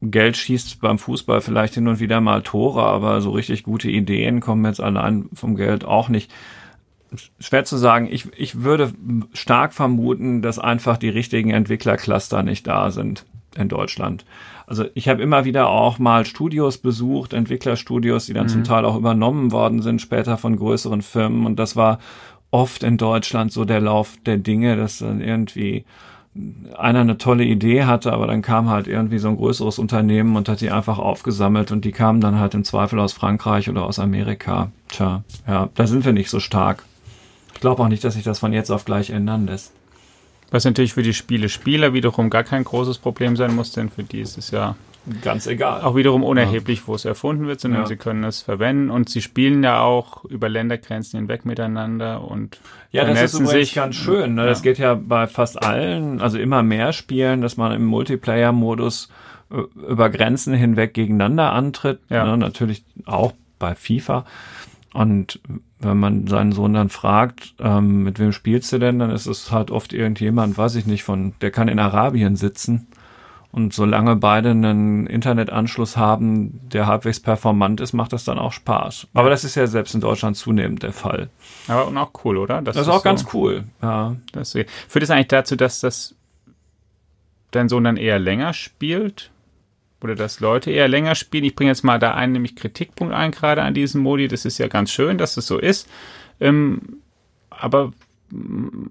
Geld 0.00 0.36
schießt 0.36 0.80
beim 0.80 1.00
Fußball 1.00 1.40
vielleicht 1.40 1.74
hin 1.74 1.88
und 1.88 1.98
wieder 1.98 2.20
mal 2.20 2.42
Tore, 2.42 2.84
aber 2.84 3.20
so 3.22 3.32
richtig 3.32 3.64
gute 3.64 3.90
Ideen 3.90 4.38
kommen 4.38 4.64
jetzt 4.66 4.80
allein 4.80 5.28
vom 5.34 5.56
Geld 5.56 5.84
auch 5.84 6.08
nicht. 6.08 6.32
Schwer 7.38 7.64
zu 7.64 7.76
sagen. 7.76 8.08
Ich, 8.10 8.28
ich 8.36 8.62
würde 8.62 8.92
stark 9.32 9.74
vermuten, 9.74 10.42
dass 10.42 10.58
einfach 10.58 10.96
die 10.96 11.08
richtigen 11.08 11.50
Entwicklercluster 11.50 12.42
nicht 12.42 12.66
da 12.66 12.90
sind 12.90 13.24
in 13.56 13.68
Deutschland. 13.68 14.24
Also 14.66 14.84
ich 14.94 15.08
habe 15.08 15.22
immer 15.22 15.44
wieder 15.44 15.68
auch 15.68 15.98
mal 15.98 16.24
Studios 16.24 16.78
besucht, 16.78 17.32
Entwicklerstudios, 17.34 18.26
die 18.26 18.32
dann 18.32 18.48
zum 18.48 18.64
Teil 18.64 18.84
auch 18.84 18.96
übernommen 18.96 19.52
worden 19.52 19.82
sind, 19.82 20.00
später 20.00 20.38
von 20.38 20.56
größeren 20.56 21.02
Firmen. 21.02 21.44
Und 21.44 21.58
das 21.58 21.76
war 21.76 21.98
oft 22.50 22.82
in 22.82 22.96
Deutschland 22.96 23.52
so 23.52 23.64
der 23.64 23.80
Lauf 23.80 24.16
der 24.24 24.38
Dinge, 24.38 24.76
dass 24.76 24.98
dann 24.98 25.20
irgendwie 25.20 25.84
einer 26.78 27.00
eine 27.00 27.18
tolle 27.18 27.44
Idee 27.44 27.84
hatte, 27.84 28.12
aber 28.12 28.26
dann 28.26 28.40
kam 28.40 28.70
halt 28.70 28.86
irgendwie 28.86 29.18
so 29.18 29.28
ein 29.28 29.36
größeres 29.36 29.78
Unternehmen 29.78 30.36
und 30.36 30.48
hat 30.48 30.62
die 30.62 30.70
einfach 30.70 30.98
aufgesammelt 30.98 31.72
und 31.72 31.84
die 31.84 31.92
kamen 31.92 32.22
dann 32.22 32.38
halt 32.38 32.54
im 32.54 32.64
Zweifel 32.64 32.98
aus 33.00 33.12
Frankreich 33.12 33.68
oder 33.68 33.84
aus 33.84 33.98
Amerika. 33.98 34.72
Tja, 34.88 35.24
ja, 35.46 35.68
da 35.74 35.86
sind 35.86 36.06
wir 36.06 36.12
nicht 36.12 36.30
so 36.30 36.40
stark. 36.40 36.84
Ich 37.62 37.64
glaube 37.64 37.80
auch 37.84 37.88
nicht, 37.88 38.02
dass 38.02 38.14
sich 38.14 38.24
das 38.24 38.40
von 38.40 38.52
jetzt 38.52 38.70
auf 38.72 38.84
gleich 38.84 39.10
ändern 39.10 39.46
lässt. 39.46 39.72
Was 40.50 40.64
natürlich 40.64 40.94
für 40.94 41.04
die 41.04 41.14
Spiele-Spieler 41.14 41.92
wiederum 41.94 42.28
gar 42.28 42.42
kein 42.42 42.64
großes 42.64 42.98
Problem 42.98 43.36
sein 43.36 43.54
muss, 43.54 43.70
denn 43.70 43.88
für 43.88 44.02
die 44.02 44.18
ist 44.20 44.36
es 44.36 44.50
ja 44.50 44.74
Ganz 45.22 45.46
egal. 45.46 45.82
auch 45.82 45.94
wiederum 45.94 46.24
unerheblich, 46.24 46.88
wo 46.88 46.96
es 46.96 47.04
erfunden 47.04 47.46
wird, 47.46 47.60
sondern 47.60 47.82
Ja. 47.82 47.86
sie 47.86 47.94
können 47.94 48.24
es 48.24 48.42
verwenden 48.42 48.90
und 48.90 49.10
sie 49.10 49.22
spielen 49.22 49.62
ja 49.62 49.80
auch 49.80 50.24
über 50.24 50.48
Ländergrenzen 50.48 51.20
hinweg 51.20 51.44
miteinander 51.44 52.28
und 52.28 52.58
Ja, 52.90 53.02
das 53.04 53.10
ist 53.12 53.16
vernetzen 53.30 53.44
übrigens 53.44 53.68
sich. 53.68 53.74
ganz 53.76 53.94
schön. 53.94 54.34
Ne? 54.34 54.44
Das 54.46 54.58
Ja. 54.58 54.62
geht 54.64 54.78
ja 54.78 54.94
bei 54.94 55.28
fast 55.28 55.62
allen, 55.62 56.20
also 56.20 56.38
immer 56.38 56.64
mehr 56.64 56.92
Spielen, 56.92 57.42
dass 57.42 57.56
man 57.56 57.70
im 57.70 57.84
Multiplayer-Modus 57.86 59.08
äh, 59.52 59.58
über 59.88 60.10
Grenzen 60.10 60.52
hinweg 60.52 60.94
gegeneinander 60.94 61.52
antritt. 61.52 62.00
Ja. 62.08 62.24
Ne? 62.24 62.36
Natürlich 62.38 62.82
auch 63.06 63.34
bei 63.60 63.76
FIFA. 63.76 64.24
Und 64.92 65.40
wenn 65.80 65.98
man 65.98 66.26
seinen 66.26 66.52
Sohn 66.52 66.74
dann 66.74 66.90
fragt, 66.90 67.54
ähm, 67.60 68.02
mit 68.02 68.18
wem 68.18 68.32
spielst 68.32 68.72
du 68.72 68.78
denn, 68.78 68.98
dann 68.98 69.10
ist 69.10 69.26
es 69.26 69.50
halt 69.50 69.70
oft 69.70 69.92
irgendjemand, 69.92 70.58
weiß 70.58 70.74
ich 70.76 70.86
nicht, 70.86 71.02
von, 71.02 71.32
der 71.40 71.50
kann 71.50 71.68
in 71.68 71.78
Arabien 71.78 72.36
sitzen. 72.36 72.88
Und 73.52 73.74
solange 73.74 74.16
beide 74.16 74.50
einen 74.50 75.06
Internetanschluss 75.06 75.98
haben, 75.98 76.60
der 76.72 76.86
halbwegs 76.86 77.20
performant 77.20 77.82
ist, 77.82 77.92
macht 77.92 78.14
das 78.14 78.24
dann 78.24 78.38
auch 78.38 78.52
Spaß. 78.52 79.08
Aber 79.12 79.28
das 79.28 79.44
ist 79.44 79.56
ja 79.56 79.66
selbst 79.66 79.94
in 79.94 80.00
Deutschland 80.00 80.36
zunehmend 80.38 80.82
der 80.82 80.92
Fall. 80.94 81.28
Aber 81.68 81.86
und 81.86 81.98
auch 81.98 82.12
cool, 82.24 82.38
oder? 82.38 82.62
Das 82.62 82.76
ist 82.76 82.88
auch 82.88 82.98
so- 82.98 83.02
ganz 83.02 83.26
cool. 83.34 83.64
Ja. 83.82 84.16
Das 84.32 84.52
führt 84.52 84.68
es 85.02 85.10
eigentlich 85.10 85.28
dazu, 85.28 85.56
dass 85.56 85.80
das 85.80 86.14
dein 87.50 87.68
Sohn 87.68 87.84
dann 87.84 87.98
eher 87.98 88.18
länger 88.18 88.54
spielt? 88.54 89.30
Oder 90.02 90.14
dass 90.14 90.40
Leute 90.40 90.70
eher 90.70 90.88
länger 90.88 91.14
spielen? 91.14 91.44
Ich 91.44 91.54
bringe 91.54 91.70
jetzt 91.70 91.84
mal 91.84 91.98
da 91.98 92.14
einen 92.14 92.32
nämlich 92.32 92.56
Kritikpunkt 92.56 93.14
ein, 93.14 93.30
gerade 93.30 93.62
an 93.62 93.74
diesem 93.74 94.02
Modi. 94.02 94.28
Das 94.28 94.44
ist 94.44 94.58
ja 94.58 94.68
ganz 94.68 94.90
schön, 94.90 95.18
dass 95.18 95.36
es 95.36 95.46
so 95.46 95.58
ist. 95.58 95.88
Ähm, 96.40 96.98
aber 97.50 97.92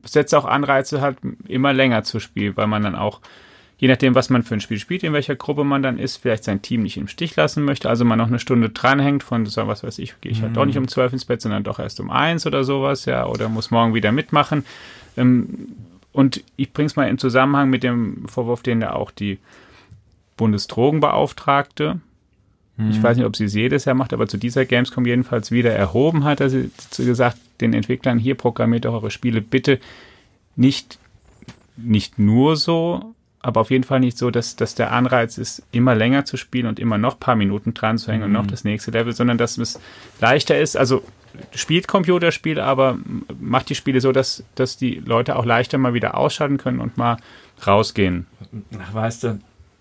setzt 0.05 0.35
auch 0.35 0.45
Anreize, 0.45 1.01
halt 1.01 1.17
immer 1.47 1.73
länger 1.73 2.03
zu 2.03 2.19
spielen, 2.19 2.55
weil 2.55 2.67
man 2.67 2.83
dann 2.83 2.95
auch 2.95 3.21
je 3.81 3.87
nachdem, 3.87 4.13
was 4.13 4.29
man 4.29 4.43
für 4.43 4.53
ein 4.53 4.61
Spiel 4.61 4.77
spielt, 4.77 5.01
in 5.01 5.11
welcher 5.11 5.35
Gruppe 5.35 5.63
man 5.63 5.81
dann 5.81 5.97
ist, 5.97 6.17
vielleicht 6.17 6.43
sein 6.43 6.61
Team 6.61 6.83
nicht 6.83 6.97
im 6.97 7.07
Stich 7.07 7.35
lassen 7.35 7.65
möchte, 7.65 7.89
also 7.89 8.05
man 8.05 8.19
noch 8.19 8.27
eine 8.27 8.37
Stunde 8.37 8.69
dranhängt 8.69 9.23
von, 9.23 9.47
so, 9.47 9.65
was 9.65 9.83
weiß 9.83 9.97
ich, 9.97 10.21
gehe 10.21 10.31
ich 10.31 10.43
halt 10.43 10.55
doch 10.55 10.65
nicht 10.65 10.77
um 10.77 10.87
zwölf 10.87 11.11
ins 11.11 11.25
Bett, 11.25 11.41
sondern 11.41 11.63
doch 11.63 11.79
erst 11.79 11.99
um 11.99 12.11
eins 12.11 12.45
oder 12.45 12.63
sowas, 12.63 13.05
ja, 13.05 13.25
oder 13.25 13.49
muss 13.49 13.71
morgen 13.71 13.95
wieder 13.95 14.11
mitmachen. 14.11 14.65
Ähm, 15.17 15.69
und 16.11 16.43
ich 16.57 16.71
bringe 16.73 16.85
es 16.85 16.95
mal 16.95 17.09
in 17.09 17.17
Zusammenhang 17.17 17.71
mit 17.71 17.81
dem 17.81 18.27
Vorwurf, 18.27 18.61
den 18.61 18.81
ja 18.81 18.93
auch 18.93 19.09
die 19.09 19.39
Bundesdrogenbeauftragte, 20.37 21.99
ich 22.89 23.03
weiß 23.03 23.17
nicht, 23.17 23.25
ob 23.25 23.35
sie 23.35 23.45
es 23.45 23.53
jedes 23.53 23.85
Jahr 23.85 23.95
macht, 23.95 24.13
aber 24.13 24.27
zu 24.27 24.37
dieser 24.37 24.65
Gamescom 24.65 25.05
jedenfalls 25.05 25.51
wieder 25.51 25.71
erhoben 25.71 26.23
hat, 26.23 26.39
dass 26.39 26.51
sie 26.53 27.05
gesagt, 27.05 27.37
den 27.59 27.73
Entwicklern 27.73 28.17
hier 28.17 28.35
programmiert 28.35 28.85
doch 28.85 28.93
eure 28.93 29.11
Spiele 29.11 29.41
bitte 29.41 29.79
nicht, 30.55 30.97
nicht 31.77 32.17
nur 32.17 32.55
so, 32.55 33.13
aber 33.39 33.61
auf 33.61 33.71
jeden 33.71 33.83
Fall 33.83 33.99
nicht 33.99 34.17
so, 34.17 34.31
dass, 34.31 34.55
dass 34.55 34.75
der 34.75 34.91
Anreiz 34.91 35.37
ist, 35.37 35.63
immer 35.71 35.95
länger 35.95 36.25
zu 36.25 36.37
spielen 36.37 36.67
und 36.67 36.79
immer 36.79 36.97
noch 36.97 37.19
paar 37.19 37.35
Minuten 37.35 37.73
dran 37.73 37.97
zu 37.97 38.11
hängen 38.11 38.29
mhm. 38.29 38.35
und 38.35 38.41
noch 38.43 38.47
das 38.47 38.63
nächste 38.63 38.91
Level, 38.91 39.13
sondern 39.13 39.37
dass 39.37 39.57
es 39.57 39.79
leichter 40.19 40.59
ist. 40.59 40.75
Also 40.77 41.03
spielt 41.53 41.87
Computerspiele, 41.87 42.63
aber 42.63 42.97
macht 43.39 43.69
die 43.69 43.75
Spiele 43.75 44.01
so, 44.01 44.11
dass, 44.11 44.43
dass 44.55 44.77
die 44.77 44.95
Leute 44.95 45.35
auch 45.35 45.45
leichter 45.45 45.77
mal 45.77 45.93
wieder 45.93 46.17
ausschalten 46.17 46.57
können 46.57 46.79
und 46.79 46.97
mal 46.97 47.17
rausgehen. 47.65 48.27
Ach, 48.79 48.93
weißt 48.93 49.23
du, 49.23 49.39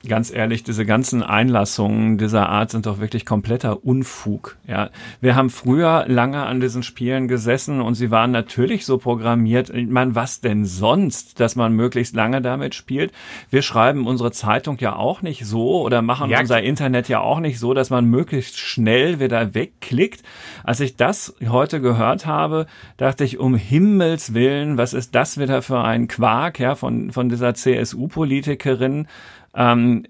ganz 0.09 0.33
ehrlich, 0.33 0.65
diese 0.65 0.87
ganzen 0.87 1.23
Einlassungen 1.23 2.17
dieser 2.17 2.49
Art 2.49 2.71
sind 2.71 2.87
doch 2.87 3.01
wirklich 3.01 3.27
kompletter 3.27 3.85
Unfug. 3.85 4.57
Ja, 4.67 4.91
wir 5.21 5.37
haben 5.37 5.51
früher 5.51 6.07
lange 6.09 6.47
an 6.47 6.61
diesen 6.61 6.83
Spielen 6.83 7.29
gesessen 7.29 7.83
und 7.83 7.95
sie 7.95 8.11
waren 8.11 8.31
natürlich 8.31 8.87
so 8.87 8.97
programmiert. 8.97 9.69
Ich 9.69 9.89
meine, 9.89 10.15
was 10.15 10.41
denn 10.41 10.65
sonst, 10.65 11.39
dass 11.39 11.55
man 11.55 11.75
möglichst 11.75 12.15
lange 12.15 12.41
damit 12.41 12.75
spielt? 12.75 13.13
Wir 13.51 13.61
schreiben 13.61 14.07
unsere 14.07 14.33
Zeitung 14.33 14.79
ja 14.79 14.97
auch 14.97 15.21
nicht 15.21 15.45
so 15.45 15.83
oder 15.83 16.01
machen 16.01 16.31
ja. 16.31 16.41
unser 16.41 16.63
Internet 16.63 17.09
ja 17.09 17.21
auch 17.21 17.41
nicht 17.41 17.59
so, 17.59 17.75
dass 17.75 17.91
man 17.91 18.07
möglichst 18.07 18.59
schnell 18.59 19.21
wieder 19.21 19.55
wegklickt. 19.55 20.23
Als 20.65 20.81
ich 20.81 20.97
das 20.97 21.35
heute 21.47 21.83
gehört 21.83 22.25
habe, 22.25 22.67
dachte 22.97 23.25
ich, 23.25 23.39
um 23.39 23.55
Himmels 23.55 24.33
Willen, 24.33 24.79
was 24.79 24.95
ist 24.95 25.15
das 25.15 25.39
wieder 25.39 25.61
für 25.61 25.83
ein 25.83 26.09
Quark, 26.09 26.59
ja, 26.59 26.75
von, 26.75 27.11
von 27.11 27.29
dieser 27.29 27.53
CSU-Politikerin? 27.53 29.07
Ähm, 29.53 30.05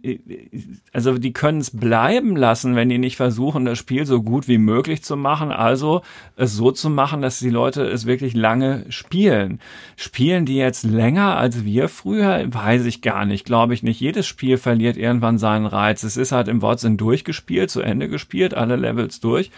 also 0.92 1.16
die 1.16 1.32
können 1.32 1.60
es 1.60 1.70
bleiben 1.70 2.36
lassen, 2.36 2.76
wenn 2.76 2.90
die 2.90 2.98
nicht 2.98 3.16
versuchen, 3.16 3.64
das 3.64 3.78
Spiel 3.78 4.04
so 4.04 4.22
gut 4.22 4.48
wie 4.48 4.58
möglich 4.58 5.02
zu 5.02 5.16
machen. 5.16 5.50
Also 5.50 6.02
es 6.36 6.54
so 6.54 6.72
zu 6.72 6.90
machen, 6.90 7.22
dass 7.22 7.38
die 7.38 7.48
Leute 7.48 7.82
es 7.84 8.04
wirklich 8.04 8.34
lange 8.34 8.84
spielen. 8.90 9.58
Spielen 9.96 10.44
die 10.44 10.56
jetzt 10.56 10.84
länger 10.84 11.38
als 11.38 11.64
wir 11.64 11.88
früher? 11.88 12.44
Weiß 12.52 12.84
ich 12.84 13.00
gar 13.00 13.24
nicht. 13.24 13.46
Glaube 13.46 13.72
ich 13.72 13.82
nicht. 13.82 14.00
Jedes 14.00 14.26
Spiel 14.26 14.58
verliert 14.58 14.98
irgendwann 14.98 15.38
seinen 15.38 15.66
Reiz. 15.66 16.02
Es 16.02 16.18
ist 16.18 16.32
halt 16.32 16.48
im 16.48 16.60
Wortsinn 16.60 16.98
durchgespielt, 16.98 17.70
zu 17.70 17.80
Ende 17.80 18.08
gespielt, 18.10 18.52
alle 18.52 18.76
Levels 18.76 19.20
durch. 19.20 19.50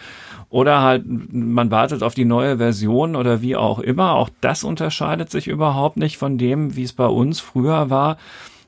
Oder 0.49 0.81
halt, 0.81 1.03
man 1.05 1.71
wartet 1.71 2.03
auf 2.03 2.13
die 2.13 2.25
neue 2.25 2.57
Version 2.57 3.17
oder 3.17 3.41
wie 3.41 3.57
auch 3.57 3.79
immer. 3.79 4.13
Auch 4.13 4.29
das 4.39 4.63
unterscheidet 4.63 5.29
sich 5.29 5.47
überhaupt 5.47 5.97
nicht 5.97 6.17
von 6.17 6.37
dem, 6.37 6.77
wie 6.77 6.83
es 6.83 6.93
bei 6.93 7.07
uns 7.07 7.41
früher 7.41 7.89
war. 7.89 8.17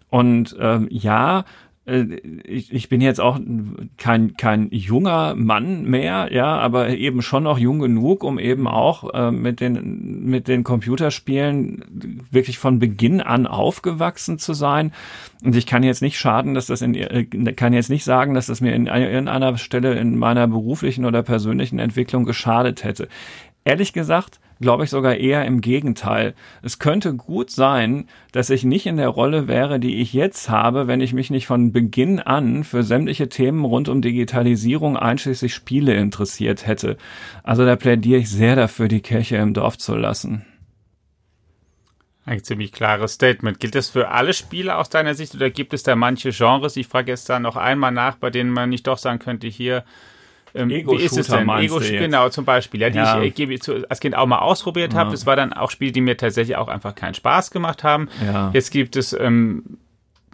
Und 0.09 0.55
ähm, 0.59 0.88
ja, 0.89 1.45
äh, 1.85 2.03
ich, 2.45 2.74
ich 2.74 2.89
bin 2.89 3.01
jetzt 3.01 3.19
auch 3.21 3.39
kein, 3.97 4.35
kein 4.38 4.69
junger 4.71 5.35
Mann 5.35 5.85
mehr, 5.85 6.29
ja, 6.31 6.57
aber 6.57 6.89
eben 6.89 7.21
schon 7.21 7.43
noch 7.43 7.57
jung 7.57 7.79
genug, 7.79 8.24
um 8.24 8.39
eben 8.39 8.67
auch 8.67 9.13
äh, 9.13 9.31
mit, 9.31 9.59
den, 9.59 10.25
mit 10.25 10.47
den 10.47 10.63
Computerspielen 10.63 11.83
wirklich 12.31 12.57
von 12.57 12.79
Beginn 12.79 13.21
an 13.21 13.47
aufgewachsen 13.47 14.39
zu 14.39 14.53
sein. 14.53 14.91
Und 15.43 15.55
ich 15.55 15.65
kann 15.65 15.83
jetzt 15.83 16.01
nicht 16.01 16.17
schaden, 16.17 16.53
dass 16.53 16.67
das 16.67 16.81
in, 16.81 16.95
äh, 16.95 17.25
kann 17.25 17.74
jetzt 17.74 17.89
nicht 17.89 18.03
sagen, 18.03 18.33
dass 18.33 18.47
das 18.47 18.62
mir 18.62 18.74
in 18.74 18.88
irgendeiner 18.88 19.57
Stelle 19.57 19.95
in 19.95 20.17
meiner 20.17 20.47
beruflichen 20.47 21.05
oder 21.05 21.24
persönlichen 21.24 21.79
Entwicklung 21.79 22.25
geschadet 22.25 22.83
hätte. 22.83 23.07
Ehrlich 23.63 23.93
gesagt, 23.93 24.39
glaube 24.62 24.83
ich 24.83 24.89
sogar 24.89 25.15
eher 25.15 25.45
im 25.45 25.62
Gegenteil. 25.62 26.33
Es 26.62 26.79
könnte 26.79 27.13
gut 27.13 27.51
sein, 27.51 28.07
dass 28.31 28.50
ich 28.50 28.63
nicht 28.63 28.85
in 28.85 28.97
der 28.97 29.09
Rolle 29.09 29.47
wäre, 29.47 29.79
die 29.79 30.01
ich 30.01 30.13
jetzt 30.13 30.50
habe, 30.50 30.88
wenn 30.88 31.01
ich 31.01 31.13
mich 31.13 31.29
nicht 31.29 31.47
von 31.47 31.71
Beginn 31.71 32.19
an 32.19 32.63
für 32.63 32.83
sämtliche 32.83 33.29
Themen 33.29 33.65
rund 33.65 33.89
um 33.89 34.01
Digitalisierung 34.01 34.98
einschließlich 34.98 35.53
Spiele 35.53 35.94
interessiert 35.96 36.68
hätte. 36.68 36.98
Also 37.44 37.65
da 37.65 37.75
plädiere 37.75 38.20
ich 38.20 38.29
sehr 38.29 38.55
dafür, 38.55 38.87
die 38.87 39.01
Kirche 39.01 39.37
im 39.37 39.53
Dorf 39.53 39.77
zu 39.77 39.96
lassen. 39.96 40.46
Ein 42.27 42.44
ziemlich 42.44 42.72
klares 42.72 43.13
Statement. 43.13 43.59
Gilt 43.59 43.75
das 43.75 43.89
für 43.89 44.09
alle 44.09 44.33
Spiele 44.33 44.77
aus 44.77 44.89
deiner 44.89 45.13
Sicht 45.13 45.35
oder 45.35 45.51
gibt 45.51 45.75
es 45.75 45.83
da 45.83 45.96
manche 45.96 46.31
Genres? 46.31 46.75
Ich 46.75 46.87
frage 46.87 47.11
jetzt 47.11 47.29
da 47.29 47.39
noch 47.39 47.55
einmal 47.55 47.91
nach, 47.91 48.15
bei 48.15 48.31
denen 48.31 48.50
man 48.50 48.70
nicht 48.70 48.87
doch 48.87 48.98
sagen 48.98 49.20
könnte, 49.20 49.48
hier 49.48 49.83
ähm, 50.55 50.70
wie 50.70 51.03
ist 51.03 51.18
es 51.18 51.27
denn? 51.27 51.50
Ego 51.50 51.79
genau, 51.79 52.29
zum 52.29 52.46
Beispiel, 52.46 52.81
ja, 52.81 52.89
die 52.89 52.98
ja. 52.98 53.22
ich 53.22 53.37
äh, 53.37 53.59
zu, 53.59 53.89
als 53.89 54.00
Kind 54.00 54.15
auch 54.15 54.25
mal 54.25 54.39
ausprobiert 54.39 54.94
ja. 54.94 55.00
habe. 55.00 55.11
Das 55.11 55.25
war 55.25 55.35
dann 55.35 55.53
auch 55.53 55.70
Spiele, 55.70 55.91
die 55.91 56.01
mir 56.01 56.18
tatsächlich 56.18 56.55
auch 56.57 56.68
einfach 56.68 56.96
keinen 56.96 57.13
Spaß 57.13 57.51
gemacht 57.51 57.83
haben. 57.83 58.09
Ja. 58.25 58.51
Jetzt 58.53 58.72
gibt 58.72 58.96
es 58.96 59.13
ähm, 59.13 59.63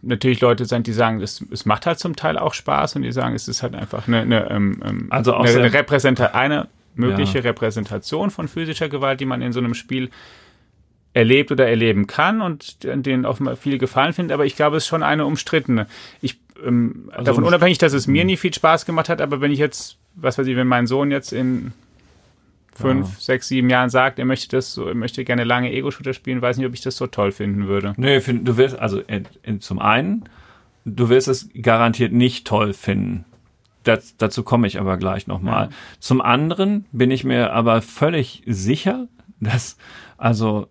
natürlich 0.01 0.41
Leute 0.41 0.65
sind, 0.65 0.87
die 0.87 0.93
sagen, 0.93 1.21
es, 1.21 1.43
es 1.51 1.65
macht 1.65 1.85
halt 1.85 1.99
zum 1.99 2.15
Teil 2.15 2.37
auch 2.37 2.53
Spaß 2.53 2.95
und 2.95 3.01
die 3.01 3.11
sagen, 3.11 3.35
es 3.35 3.47
ist 3.47 3.63
halt 3.63 3.75
einfach 3.75 4.07
eine, 4.07 4.21
eine, 4.21 4.49
ähm, 4.49 4.81
ähm 4.85 5.07
also 5.09 5.33
eine, 5.33 5.49
eine, 5.49 5.73
Repräsenta 5.73 6.27
eine 6.27 6.67
mögliche 6.95 7.39
ja. 7.39 7.43
Repräsentation 7.45 8.31
von 8.31 8.47
physischer 8.47 8.89
Gewalt, 8.89 9.19
die 9.19 9.25
man 9.25 9.41
in 9.41 9.53
so 9.53 9.59
einem 9.59 9.73
Spiel 9.73 10.09
erlebt 11.13 11.51
oder 11.51 11.67
erleben 11.67 12.07
kann 12.07 12.41
und 12.41 12.77
denen 12.83 13.25
offenbar 13.25 13.55
viele 13.57 13.77
gefallen 13.77 14.13
finden, 14.13 14.31
aber 14.31 14.45
ich 14.45 14.55
glaube, 14.55 14.77
es 14.77 14.83
ist 14.83 14.87
schon 14.87 15.03
eine 15.03 15.25
umstrittene. 15.25 15.87
Ich 16.21 16.39
ähm, 16.65 17.09
also 17.11 17.25
davon 17.25 17.43
unabhängig, 17.43 17.77
dass 17.77 17.93
es 17.93 18.07
mir 18.07 18.21
hm. 18.21 18.27
nie 18.27 18.37
viel 18.37 18.53
Spaß 18.53 18.85
gemacht 18.85 19.09
hat, 19.09 19.21
aber 19.21 19.41
wenn 19.41 19.51
ich 19.51 19.59
jetzt 19.59 19.97
was 20.15 20.37
weiß 20.37 20.47
ich, 20.47 20.55
wenn 20.55 20.67
mein 20.67 20.87
Sohn 20.87 21.11
jetzt 21.11 21.33
in 21.33 21.73
fünf, 22.73 23.07
ja. 23.07 23.19
sechs, 23.19 23.47
sieben 23.47 23.69
Jahren 23.69 23.89
sagt, 23.89 24.19
er 24.19 24.25
möchte 24.25 24.55
das 24.55 24.73
so, 24.73 24.87
er 24.87 24.95
möchte 24.95 25.23
gerne 25.23 25.43
lange 25.43 25.71
Ego-Shooter 25.71 26.13
spielen, 26.13 26.41
weiß 26.41 26.57
nicht, 26.57 26.65
ob 26.65 26.73
ich 26.73 26.81
das 26.81 26.97
so 26.97 27.07
toll 27.07 27.31
finden 27.31 27.67
würde. 27.67 27.93
Nee, 27.97 28.19
find, 28.21 28.47
du 28.47 28.57
wirst, 28.57 28.79
also 28.79 28.99
in, 28.99 29.27
in, 29.43 29.61
zum 29.61 29.79
einen, 29.79 30.25
du 30.85 31.09
wirst 31.09 31.27
es 31.27 31.49
garantiert 31.61 32.13
nicht 32.13 32.47
toll 32.47 32.73
finden. 32.73 33.25
Das, 33.83 34.15
dazu 34.17 34.43
komme 34.43 34.67
ich 34.67 34.79
aber 34.79 34.97
gleich 34.97 35.27
nochmal. 35.27 35.65
Ja. 35.65 35.69
Zum 35.99 36.21
anderen 36.21 36.85
bin 36.91 37.11
ich 37.11 37.23
mir 37.23 37.51
aber 37.53 37.81
völlig 37.81 38.43
sicher, 38.45 39.07
dass 39.39 39.77
also 40.17 40.67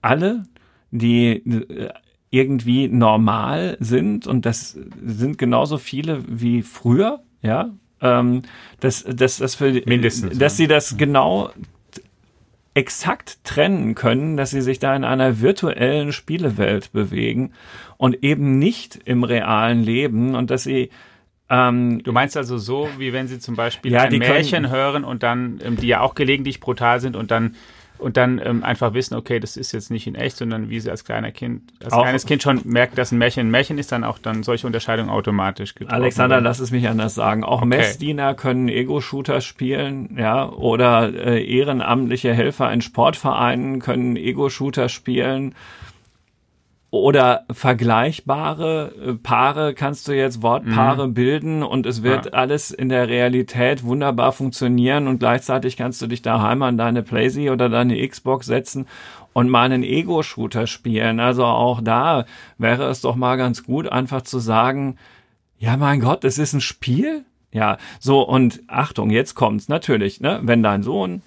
alle, 0.00 0.44
die 0.90 1.32
äh, 1.32 1.90
irgendwie 2.30 2.88
normal 2.88 3.76
sind 3.80 4.26
und 4.26 4.46
das 4.46 4.78
sind 5.04 5.38
genauso 5.38 5.76
viele 5.76 6.24
wie 6.28 6.62
früher, 6.62 7.22
ja, 7.42 7.70
ähm, 8.02 8.42
dass, 8.80 9.04
dass, 9.04 9.38
dass, 9.38 9.54
für, 9.54 9.72
Mindestens, 9.86 10.38
dass 10.38 10.54
ja. 10.54 10.56
sie 10.56 10.66
das 10.66 10.96
genau 10.96 11.50
exakt 12.74 13.44
trennen 13.44 13.94
können, 13.94 14.36
dass 14.36 14.50
sie 14.50 14.62
sich 14.62 14.78
da 14.78 14.96
in 14.96 15.04
einer 15.04 15.40
virtuellen 15.40 16.12
Spielewelt 16.12 16.92
bewegen 16.92 17.52
und 17.98 18.22
eben 18.24 18.58
nicht 18.58 18.98
im 19.04 19.24
realen 19.24 19.82
Leben 19.82 20.34
und 20.34 20.50
dass 20.50 20.64
sie 20.64 20.90
ähm, 21.50 22.02
Du 22.02 22.12
meinst 22.12 22.36
also 22.36 22.56
so, 22.56 22.88
wie 22.96 23.12
wenn 23.12 23.28
sie 23.28 23.38
zum 23.38 23.56
Beispiel 23.56 23.92
ja, 23.92 24.02
ein 24.02 24.18
Märchen 24.18 24.62
können, 24.62 24.70
hören 24.72 25.04
und 25.04 25.22
dann, 25.22 25.60
die 25.80 25.86
ja 25.86 26.00
auch 26.00 26.14
gelegentlich 26.14 26.60
brutal 26.60 26.98
sind 27.00 27.14
und 27.14 27.30
dann 27.30 27.56
und 28.02 28.16
dann 28.16 28.40
ähm, 28.44 28.64
einfach 28.64 28.94
wissen, 28.94 29.14
okay, 29.14 29.40
das 29.40 29.56
ist 29.56 29.72
jetzt 29.72 29.90
nicht 29.90 30.06
in 30.06 30.14
echt, 30.14 30.36
sondern 30.36 30.68
wie 30.68 30.80
sie 30.80 30.90
als 30.90 31.04
kleiner 31.04 31.30
Kind, 31.30 31.62
als 31.82 31.92
auch 31.92 32.02
kleines 32.02 32.26
Kind 32.26 32.42
schon 32.42 32.60
merkt, 32.64 32.98
dass 32.98 33.12
ein 33.12 33.18
Märchen 33.18 33.46
ein 33.46 33.50
Märchen 33.50 33.78
ist, 33.78 33.92
dann 33.92 34.04
auch 34.04 34.18
dann 34.18 34.42
solche 34.42 34.66
Unterscheidungen 34.66 35.10
automatisch 35.10 35.74
getroffen 35.74 35.94
Alexander, 35.94 36.36
werden. 36.36 36.44
lass 36.44 36.58
es 36.58 36.70
mich 36.70 36.88
anders 36.88 37.14
sagen. 37.14 37.44
Auch 37.44 37.58
okay. 37.62 37.68
Messdiener 37.68 38.34
können 38.34 38.68
Ego-Shooter 38.68 39.40
spielen, 39.40 40.16
ja, 40.18 40.48
oder 40.48 41.12
äh, 41.14 41.44
ehrenamtliche 41.44 42.34
Helfer 42.34 42.72
in 42.72 42.82
Sportvereinen 42.82 43.80
können 43.80 44.16
Ego-Shooter 44.16 44.88
spielen 44.88 45.54
oder 46.92 47.46
vergleichbare 47.50 48.92
äh, 49.02 49.14
Paare 49.14 49.72
kannst 49.72 50.06
du 50.06 50.12
jetzt 50.12 50.42
Wortpaare 50.42 51.08
mhm. 51.08 51.14
bilden 51.14 51.62
und 51.62 51.86
es 51.86 52.02
wird 52.02 52.26
ja. 52.26 52.32
alles 52.32 52.70
in 52.70 52.90
der 52.90 53.08
Realität 53.08 53.82
wunderbar 53.82 54.32
funktionieren 54.32 55.08
und 55.08 55.18
gleichzeitig 55.18 55.78
kannst 55.78 56.02
du 56.02 56.06
dich 56.06 56.20
daheim 56.20 56.62
an 56.62 56.76
deine 56.76 57.02
Playsee 57.02 57.48
oder 57.48 57.70
deine 57.70 58.06
Xbox 58.06 58.44
setzen 58.44 58.86
und 59.32 59.48
mal 59.48 59.62
einen 59.62 59.84
Ego-Shooter 59.84 60.66
spielen. 60.66 61.18
Also 61.18 61.46
auch 61.46 61.80
da 61.80 62.26
wäre 62.58 62.84
es 62.90 63.00
doch 63.00 63.16
mal 63.16 63.36
ganz 63.36 63.64
gut, 63.64 63.90
einfach 63.90 64.20
zu 64.20 64.38
sagen, 64.38 64.98
ja 65.58 65.78
mein 65.78 65.98
Gott, 65.98 66.24
das 66.24 66.36
ist 66.36 66.52
ein 66.52 66.60
Spiel. 66.60 67.24
Ja, 67.54 67.78
so 68.00 68.20
und 68.20 68.62
Achtung, 68.66 69.08
jetzt 69.08 69.34
kommt's 69.34 69.68
natürlich, 69.68 70.20
ne? 70.20 70.40
Wenn 70.42 70.62
dein 70.62 70.82
Sohn 70.82 71.22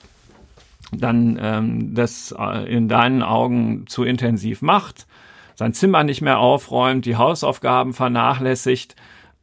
dann 0.92 1.40
ähm, 1.42 1.96
das 1.96 2.36
äh, 2.38 2.72
in 2.72 2.88
deinen 2.88 3.24
Augen 3.24 3.86
zu 3.88 4.04
intensiv 4.04 4.62
macht, 4.62 5.08
sein 5.56 5.74
Zimmer 5.74 6.04
nicht 6.04 6.22
mehr 6.22 6.40
aufräumt, 6.40 7.06
die 7.06 7.16
Hausaufgaben 7.16 7.94
vernachlässigt, 7.94 8.96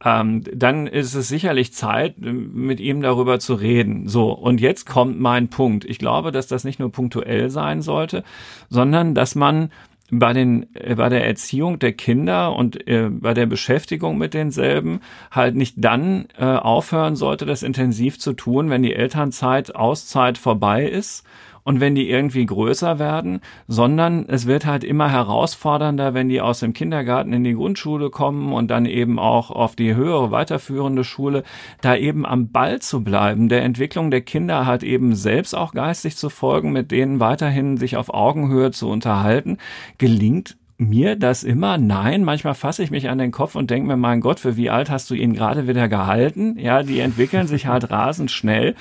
ähm, 0.05 0.43
dann 0.53 0.87
ist 0.87 1.13
es 1.13 1.27
sicherlich 1.27 1.73
Zeit, 1.73 2.15
mit 2.19 2.79
ihm 2.79 3.01
darüber 3.01 3.39
zu 3.39 3.55
reden. 3.55 4.07
So, 4.07 4.31
und 4.31 4.59
jetzt 4.59 4.85
kommt 4.85 5.19
mein 5.19 5.49
Punkt. 5.49 5.85
Ich 5.85 5.99
glaube, 5.99 6.31
dass 6.31 6.47
das 6.47 6.63
nicht 6.63 6.79
nur 6.79 6.91
punktuell 6.91 7.49
sein 7.49 7.81
sollte, 7.81 8.23
sondern 8.69 9.15
dass 9.15 9.35
man 9.35 9.71
bei 10.11 10.33
den 10.33 10.67
äh, 10.75 10.95
bei 10.95 11.09
der 11.09 11.25
Erziehung 11.25 11.79
der 11.79 11.93
Kinder 11.93 12.55
und 12.55 12.87
äh, 12.87 13.09
bei 13.09 13.33
der 13.33 13.45
Beschäftigung 13.45 14.17
mit 14.17 14.33
denselben 14.33 14.99
halt 15.31 15.55
nicht 15.55 15.75
dann 15.77 16.27
äh, 16.37 16.45
aufhören 16.45 17.15
sollte, 17.15 17.45
das 17.45 17.63
intensiv 17.63 18.19
zu 18.19 18.33
tun, 18.33 18.69
wenn 18.69 18.83
die 18.83 18.93
Elternzeit 18.93 19.75
Auszeit 19.75 20.37
vorbei 20.37 20.85
ist 20.85 21.25
und 21.63 21.79
wenn 21.79 21.95
die 21.95 22.09
irgendwie 22.09 22.45
größer 22.45 22.99
werden, 22.99 23.41
sondern 23.67 24.25
es 24.27 24.47
wird 24.47 24.65
halt 24.65 24.83
immer 24.83 25.09
herausfordernder, 25.09 26.13
wenn 26.13 26.29
die 26.29 26.41
aus 26.41 26.59
dem 26.59 26.73
Kindergarten 26.73 27.33
in 27.33 27.43
die 27.43 27.53
Grundschule 27.53 28.09
kommen 28.09 28.53
und 28.53 28.69
dann 28.69 28.85
eben 28.85 29.19
auch 29.19 29.51
auf 29.51 29.75
die 29.75 29.95
höhere 29.95 30.31
weiterführende 30.31 31.03
Schule, 31.03 31.43
da 31.81 31.95
eben 31.95 32.25
am 32.25 32.49
Ball 32.51 32.79
zu 32.79 33.03
bleiben, 33.03 33.49
der 33.49 33.63
Entwicklung 33.63 34.11
der 34.11 34.21
Kinder 34.21 34.65
halt 34.65 34.83
eben 34.83 35.15
selbst 35.15 35.55
auch 35.55 35.73
geistig 35.73 36.17
zu 36.17 36.29
folgen, 36.29 36.71
mit 36.71 36.91
denen 36.91 37.19
weiterhin 37.19 37.77
sich 37.77 37.97
auf 37.97 38.13
Augenhöhe 38.13 38.71
zu 38.71 38.89
unterhalten, 38.89 39.57
gelingt 39.97 40.57
mir 40.89 41.15
das 41.15 41.43
immer? 41.43 41.77
Nein, 41.77 42.23
manchmal 42.23 42.53
fasse 42.53 42.83
ich 42.83 42.91
mich 42.91 43.09
an 43.09 43.17
den 43.17 43.31
Kopf 43.31 43.55
und 43.55 43.69
denke 43.69 43.87
mir, 43.87 43.97
mein 43.97 44.21
Gott, 44.21 44.39
für 44.39 44.57
wie 44.57 44.69
alt 44.69 44.89
hast 44.89 45.09
du 45.09 45.15
ihn 45.15 45.33
gerade 45.33 45.67
wieder 45.67 45.87
gehalten? 45.87 46.57
Ja, 46.59 46.83
die 46.83 46.99
entwickeln 46.99 47.47
sich 47.47 47.67
halt 47.67 47.89
rasend 47.91 48.31
schnell. 48.31 48.75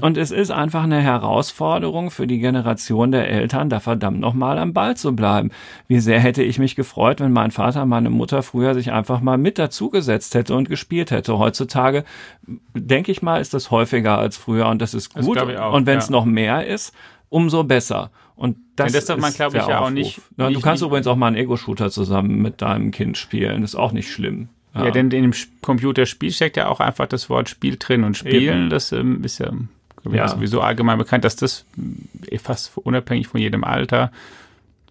Und 0.00 0.16
es 0.16 0.30
ist 0.30 0.50
einfach 0.50 0.84
eine 0.84 1.00
Herausforderung 1.00 2.10
für 2.10 2.26
die 2.26 2.38
Generation 2.38 3.12
der 3.12 3.28
Eltern, 3.28 3.68
da 3.68 3.80
verdammt 3.80 4.20
nochmal 4.20 4.58
am 4.58 4.72
Ball 4.72 4.96
zu 4.96 5.16
bleiben. 5.16 5.50
Wie 5.88 6.00
sehr 6.00 6.20
hätte 6.20 6.42
ich 6.42 6.58
mich 6.58 6.76
gefreut, 6.76 7.20
wenn 7.20 7.32
mein 7.32 7.50
Vater, 7.50 7.86
meine 7.86 8.10
Mutter 8.10 8.42
früher 8.42 8.74
sich 8.74 8.92
einfach 8.92 9.20
mal 9.20 9.38
mit 9.38 9.58
dazugesetzt 9.58 10.34
hätte 10.34 10.54
und 10.54 10.68
gespielt 10.68 11.10
hätte. 11.10 11.38
Heutzutage, 11.38 12.04
denke 12.74 13.12
ich 13.12 13.22
mal, 13.22 13.40
ist 13.40 13.54
das 13.54 13.70
häufiger 13.70 14.18
als 14.18 14.36
früher 14.36 14.68
und 14.68 14.82
das 14.82 14.94
ist 14.94 15.14
gut. 15.14 15.36
Das 15.36 15.72
und 15.72 15.86
wenn 15.86 15.98
es 15.98 16.08
ja. 16.08 16.12
noch 16.12 16.24
mehr 16.24 16.66
ist, 16.66 16.94
umso 17.28 17.64
besser. 17.64 18.10
Und 18.34 18.58
das, 18.76 18.92
ja, 18.92 18.98
das 18.98 19.06
darf 19.06 19.18
man, 19.18 19.32
glaube 19.32 19.56
ich, 19.56 19.66
ja 19.66 19.80
auch 19.80 19.90
nicht. 19.90 20.20
Ja, 20.36 20.48
nicht 20.48 20.58
du 20.58 20.62
kannst 20.62 20.82
nicht, 20.82 20.88
übrigens 20.88 21.06
auch 21.06 21.16
mal 21.16 21.28
einen 21.28 21.36
Ego-Shooter 21.36 21.90
zusammen 21.90 22.42
mit 22.42 22.60
deinem 22.62 22.90
Kind 22.90 23.16
spielen. 23.16 23.62
ist 23.62 23.74
auch 23.74 23.92
nicht 23.92 24.10
schlimm. 24.10 24.48
Ja, 24.74 24.84
ja 24.84 24.90
denn 24.90 25.10
in 25.10 25.22
dem 25.22 25.34
Computerspiel 25.62 26.30
steckt 26.30 26.56
ja 26.56 26.68
auch 26.68 26.80
einfach 26.80 27.06
das 27.06 27.30
Wort 27.30 27.48
Spiel 27.48 27.76
drin. 27.78 28.04
Und 28.04 28.16
Spielen, 28.16 28.62
Eben. 28.62 28.70
das 28.70 28.92
ähm, 28.92 29.24
ist 29.24 29.38
ja, 29.38 29.50
ja. 30.10 30.28
sowieso 30.28 30.60
allgemein 30.60 30.98
bekannt, 30.98 31.24
dass 31.24 31.36
das 31.36 31.64
äh, 32.30 32.38
fast 32.38 32.76
unabhängig 32.76 33.28
von 33.28 33.40
jedem 33.40 33.64
Alter 33.64 34.12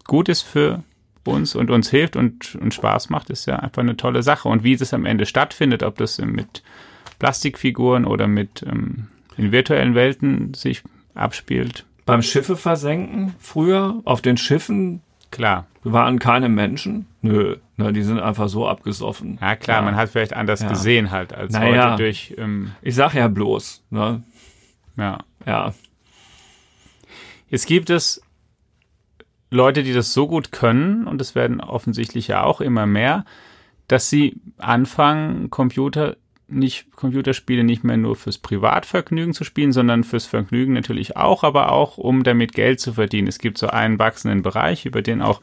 gut 0.04 0.28
ist 0.28 0.42
für 0.42 0.82
uns 1.24 1.54
und 1.54 1.70
uns 1.70 1.90
hilft 1.90 2.16
und, 2.16 2.54
und 2.56 2.74
Spaß 2.74 3.10
macht, 3.10 3.30
ist 3.30 3.46
ja 3.46 3.56
einfach 3.56 3.82
eine 3.82 3.96
tolle 3.96 4.22
Sache. 4.22 4.48
Und 4.48 4.64
wie 4.64 4.74
es 4.74 4.94
am 4.94 5.06
Ende 5.06 5.26
stattfindet, 5.26 5.82
ob 5.82 5.96
das 5.98 6.18
mit 6.18 6.62
Plastikfiguren 7.18 8.04
oder 8.04 8.26
mit 8.26 8.62
ähm, 8.62 9.08
in 9.36 9.52
virtuellen 9.52 9.94
Welten 9.94 10.54
sich 10.54 10.82
abspielt, 11.14 11.85
beim 12.06 12.22
Schiffe 12.22 12.56
versenken 12.56 13.34
früher 13.38 14.00
auf 14.04 14.22
den 14.22 14.36
Schiffen 14.38 15.02
Klar. 15.30 15.66
Waren 15.82 16.18
keine 16.18 16.48
Menschen? 16.48 17.06
Nö, 17.22 17.56
ne, 17.76 17.92
die 17.92 18.02
sind 18.02 18.18
einfach 18.18 18.48
so 18.48 18.66
abgesoffen. 18.66 19.38
Ja, 19.40 19.54
klar, 19.54 19.78
ja. 19.78 19.82
man 19.82 19.96
hat 19.96 20.08
vielleicht 20.08 20.32
anders 20.32 20.60
ja. 20.60 20.68
gesehen 20.68 21.10
halt 21.10 21.32
als 21.32 21.52
naja, 21.52 21.92
heute 21.92 22.02
durch. 22.02 22.34
Ähm, 22.38 22.72
ich 22.82 22.94
sag 22.94 23.14
ja 23.14 23.28
bloß, 23.28 23.84
ne? 23.90 24.22
Ja. 24.96 25.18
Ja. 25.44 25.74
Jetzt 27.48 27.66
gibt 27.66 27.90
es 27.90 28.22
Leute, 29.50 29.82
die 29.82 29.92
das 29.92 30.12
so 30.12 30.26
gut 30.26 30.50
können, 30.50 31.06
und 31.06 31.20
es 31.20 31.34
werden 31.34 31.60
offensichtlich 31.60 32.28
ja 32.28 32.42
auch 32.42 32.60
immer 32.60 32.86
mehr, 32.86 33.24
dass 33.86 34.10
sie 34.10 34.40
anfangen, 34.56 35.50
Computer 35.50 36.16
nicht 36.48 36.92
Computerspiele 36.92 37.64
nicht 37.64 37.82
mehr 37.82 37.96
nur 37.96 38.14
fürs 38.16 38.38
Privatvergnügen 38.38 39.34
zu 39.34 39.44
spielen, 39.44 39.72
sondern 39.72 40.04
fürs 40.04 40.26
Vergnügen 40.26 40.74
natürlich 40.74 41.16
auch, 41.16 41.42
aber 41.42 41.72
auch 41.72 41.98
um 41.98 42.22
damit 42.22 42.52
Geld 42.52 42.80
zu 42.80 42.92
verdienen. 42.92 43.28
Es 43.28 43.38
gibt 43.38 43.58
so 43.58 43.66
einen 43.68 43.98
wachsenden 43.98 44.42
Bereich, 44.42 44.86
über 44.86 45.02
den 45.02 45.22
auch 45.22 45.40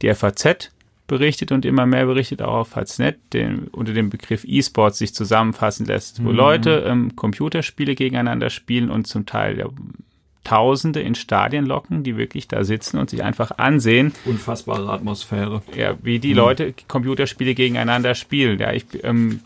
die 0.00 0.12
FAZ 0.14 0.70
berichtet 1.06 1.52
und 1.52 1.64
immer 1.64 1.86
mehr 1.86 2.06
berichtet, 2.06 2.42
auch 2.42 2.54
auf 2.54 2.68
Faznet, 2.68 3.18
den 3.32 3.68
unter 3.68 3.92
dem 3.92 4.10
Begriff 4.10 4.44
E-Sports 4.44 4.98
sich 4.98 5.14
zusammenfassen 5.14 5.86
lässt, 5.86 6.24
wo 6.24 6.30
mhm. 6.30 6.36
Leute 6.36 6.84
ähm, 6.86 7.14
Computerspiele 7.16 7.94
gegeneinander 7.94 8.50
spielen 8.50 8.90
und 8.90 9.06
zum 9.06 9.26
Teil 9.26 9.58
ja, 9.58 9.68
Tausende 10.42 11.00
in 11.00 11.16
Stadien 11.16 11.66
locken, 11.66 12.04
die 12.04 12.16
wirklich 12.16 12.46
da 12.46 12.62
sitzen 12.62 12.98
und 12.98 13.10
sich 13.10 13.24
einfach 13.24 13.58
ansehen. 13.58 14.12
Unfassbare 14.26 14.92
Atmosphäre. 14.92 15.60
Ja, 15.76 15.96
wie 16.02 16.20
die 16.20 16.30
mhm. 16.30 16.36
Leute 16.36 16.74
Computerspiele 16.86 17.56
gegeneinander 17.56 18.14
spielen. 18.14 18.60
Ja, 18.60 18.72
ich 18.72 18.86
ähm, 19.02 19.40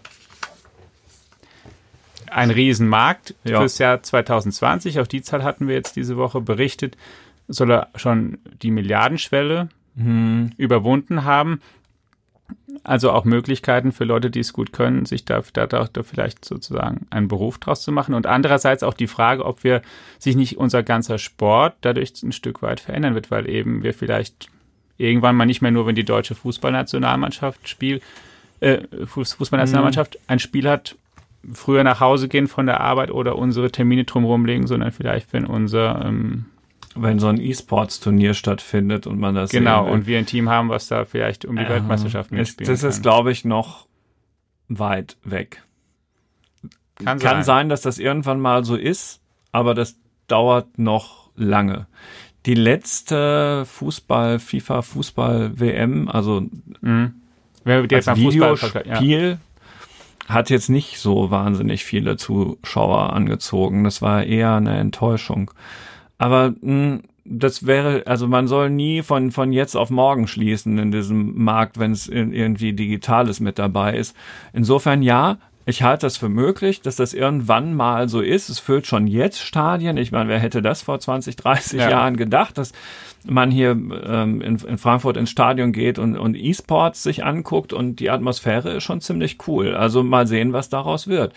ein 2.30 2.50
Riesenmarkt 2.50 3.34
ja. 3.44 3.60
fürs 3.60 3.78
Jahr 3.78 4.02
2020. 4.02 5.00
Auf 5.00 5.08
die 5.08 5.22
Zahl 5.22 5.42
hatten 5.42 5.68
wir 5.68 5.74
jetzt 5.74 5.96
diese 5.96 6.16
Woche 6.16 6.40
berichtet. 6.40 6.96
Soll 7.48 7.70
er 7.70 7.88
schon 7.96 8.38
die 8.62 8.70
Milliardenschwelle 8.70 9.68
mhm. 9.94 10.52
überwunden 10.56 11.24
haben. 11.24 11.60
Also 12.82 13.12
auch 13.12 13.24
Möglichkeiten 13.24 13.92
für 13.92 14.04
Leute, 14.04 14.30
die 14.30 14.40
es 14.40 14.52
gut 14.52 14.72
können, 14.72 15.04
sich 15.04 15.24
da, 15.24 15.42
da, 15.52 15.66
da, 15.66 16.02
vielleicht 16.02 16.44
sozusagen 16.44 17.06
einen 17.10 17.28
Beruf 17.28 17.58
draus 17.58 17.82
zu 17.82 17.92
machen. 17.92 18.14
Und 18.14 18.26
andererseits 18.26 18.82
auch 18.82 18.94
die 18.94 19.06
Frage, 19.06 19.44
ob 19.44 19.62
wir 19.64 19.82
sich 20.18 20.36
nicht 20.36 20.56
unser 20.56 20.82
ganzer 20.82 21.18
Sport 21.18 21.74
dadurch 21.82 22.22
ein 22.22 22.32
Stück 22.32 22.62
weit 22.62 22.80
verändern 22.80 23.14
wird, 23.14 23.30
weil 23.30 23.48
eben 23.48 23.82
wir 23.82 23.94
vielleicht 23.94 24.48
irgendwann 24.98 25.36
mal 25.36 25.46
nicht 25.46 25.62
mehr 25.62 25.70
nur, 25.70 25.86
wenn 25.86 25.94
die 25.94 26.04
deutsche 26.04 26.34
Fußballnationalmannschaft 26.34 27.68
spielt, 27.68 28.02
äh, 28.60 28.82
Fußballnationalmannschaft 29.06 30.14
mhm. 30.14 30.20
ein 30.26 30.38
Spiel 30.38 30.68
hat, 30.68 30.96
früher 31.52 31.84
nach 31.84 32.00
Hause 32.00 32.28
gehen 32.28 32.48
von 32.48 32.66
der 32.66 32.80
Arbeit 32.80 33.10
oder 33.10 33.36
unsere 33.36 33.70
Termine 33.70 34.04
drumherum 34.04 34.44
legen, 34.44 34.66
sondern 34.66 34.92
vielleicht, 34.92 35.32
wenn 35.32 35.46
unser 35.46 36.04
ähm, 36.04 36.46
wenn 36.96 37.20
so 37.20 37.28
ein 37.28 37.40
E-Sports-Turnier 37.40 38.34
stattfindet 38.34 39.06
und 39.06 39.20
man 39.20 39.34
das 39.34 39.50
genau 39.50 39.88
und 39.88 40.06
wir 40.06 40.18
ein 40.18 40.26
Team 40.26 40.48
haben, 40.48 40.68
was 40.70 40.88
da 40.88 41.04
vielleicht 41.04 41.44
um 41.44 41.56
die 41.56 41.62
äh, 41.62 41.68
Weltmeisterschaft 41.68 42.32
mitspielt. 42.32 42.68
Das 42.68 42.82
ist, 42.82 43.02
glaube 43.02 43.30
ich, 43.30 43.44
noch 43.44 43.86
weit 44.68 45.16
weg. 45.22 45.62
Kann, 46.96 47.18
Kann 47.18 47.36
sein. 47.36 47.44
sein, 47.44 47.68
dass 47.68 47.82
das 47.82 47.98
irgendwann 47.98 48.40
mal 48.40 48.64
so 48.64 48.76
ist, 48.76 49.20
aber 49.52 49.74
das 49.74 49.98
dauert 50.26 50.78
noch 50.78 51.30
lange. 51.36 51.86
Die 52.46 52.54
letzte 52.54 53.64
Fußball, 53.66 54.38
FIFA 54.38 54.82
Fußball 54.82 55.60
WM, 55.60 56.08
also 56.08 56.42
mhm. 56.80 57.14
als 57.64 58.16
Videospiel, 58.16 58.82
ja 58.84 59.38
hat 60.28 60.50
jetzt 60.50 60.68
nicht 60.68 60.98
so 60.98 61.30
wahnsinnig 61.30 61.84
viele 61.84 62.16
Zuschauer 62.16 63.12
angezogen. 63.12 63.84
Das 63.84 64.02
war 64.02 64.24
eher 64.24 64.54
eine 64.54 64.78
Enttäuschung. 64.78 65.50
Aber 66.18 66.50
mh, 66.50 66.56
hm, 66.62 67.02
das 67.24 67.66
wäre, 67.66 68.06
also 68.06 68.26
man 68.26 68.48
soll 68.48 68.70
nie 68.70 69.02
von, 69.02 69.30
von 69.30 69.52
jetzt 69.52 69.76
auf 69.76 69.90
morgen 69.90 70.26
schließen 70.26 70.78
in 70.78 70.90
diesem 70.90 71.42
Markt, 71.42 71.78
wenn 71.78 71.92
es 71.92 72.08
irgendwie 72.08 72.72
Digitales 72.72 73.40
mit 73.40 73.58
dabei 73.58 73.96
ist. 73.96 74.16
Insofern 74.52 75.02
ja, 75.02 75.38
ich 75.66 75.82
halte 75.82 76.06
das 76.06 76.16
für 76.16 76.28
möglich, 76.28 76.80
dass 76.80 76.96
das 76.96 77.14
irgendwann 77.14 77.74
mal 77.74 78.08
so 78.08 78.20
ist. 78.20 78.48
Es 78.48 78.58
füllt 78.58 78.86
schon 78.86 79.06
jetzt 79.06 79.40
Stadien. 79.40 79.96
Ich 79.96 80.10
meine, 80.10 80.28
wer 80.28 80.38
hätte 80.38 80.62
das 80.62 80.82
vor 80.82 80.98
20, 80.98 81.36
30 81.36 81.78
ja. 81.78 81.90
Jahren 81.90 82.16
gedacht, 82.16 82.58
dass 82.58 82.72
man 83.24 83.50
hier 83.50 83.70
ähm, 83.70 84.40
in, 84.40 84.56
in, 84.56 84.78
Frankfurt 84.78 85.16
ins 85.16 85.30
Stadion 85.30 85.72
geht 85.72 85.98
und, 85.98 86.16
und 86.16 86.34
E-Sports 86.34 87.02
sich 87.02 87.24
anguckt 87.24 87.72
und 87.72 87.96
die 88.00 88.10
Atmosphäre 88.10 88.72
ist 88.72 88.84
schon 88.84 89.00
ziemlich 89.00 89.38
cool. 89.46 89.74
Also 89.74 90.02
mal 90.02 90.26
sehen, 90.26 90.52
was 90.52 90.68
daraus 90.68 91.06
wird. 91.06 91.32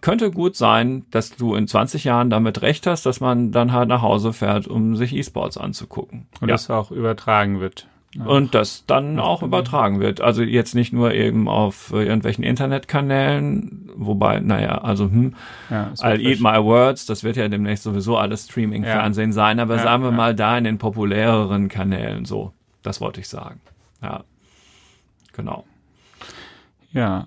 Könnte 0.00 0.32
gut 0.32 0.56
sein, 0.56 1.04
dass 1.12 1.36
du 1.36 1.54
in 1.54 1.68
20 1.68 2.04
Jahren 2.04 2.28
damit 2.28 2.62
recht 2.62 2.86
hast, 2.88 3.06
dass 3.06 3.20
man 3.20 3.52
dann 3.52 3.72
halt 3.72 3.88
nach 3.88 4.02
Hause 4.02 4.32
fährt, 4.32 4.66
um 4.66 4.96
sich 4.96 5.14
E-Sports 5.14 5.56
anzugucken. 5.58 6.26
Und 6.40 6.48
ja. 6.48 6.54
das 6.54 6.70
auch 6.70 6.90
übertragen 6.90 7.60
wird. 7.60 7.86
Und 8.24 8.54
das 8.54 8.84
dann 8.86 9.20
auch 9.20 9.42
übertragen 9.42 10.00
wird. 10.00 10.20
Also 10.20 10.42
jetzt 10.42 10.74
nicht 10.74 10.92
nur 10.92 11.12
eben 11.12 11.48
auf 11.48 11.92
irgendwelchen 11.92 12.44
Internetkanälen, 12.44 13.75
wobei, 13.96 14.40
naja, 14.40 14.78
also 14.78 15.04
hm, 15.04 15.34
ja, 15.70 15.90
I'll 16.00 16.20
eat 16.20 16.40
my 16.40 16.62
words, 16.62 17.06
das 17.06 17.24
wird 17.24 17.36
ja 17.36 17.48
demnächst 17.48 17.84
sowieso 17.84 18.16
alles 18.16 18.44
Streaming-Fernsehen 18.44 19.30
ja. 19.30 19.34
sein, 19.34 19.60
aber 19.60 19.76
ja, 19.76 19.82
sagen 19.82 20.02
wir 20.02 20.12
mal 20.12 20.34
da 20.34 20.56
in 20.58 20.64
den 20.64 20.78
populäreren 20.78 21.68
Kanälen 21.68 22.24
so. 22.24 22.52
Das 22.82 23.00
wollte 23.00 23.20
ich 23.20 23.28
sagen. 23.28 23.60
Ja. 24.00 24.22
Genau. 25.32 25.64
Ja. 26.92 27.26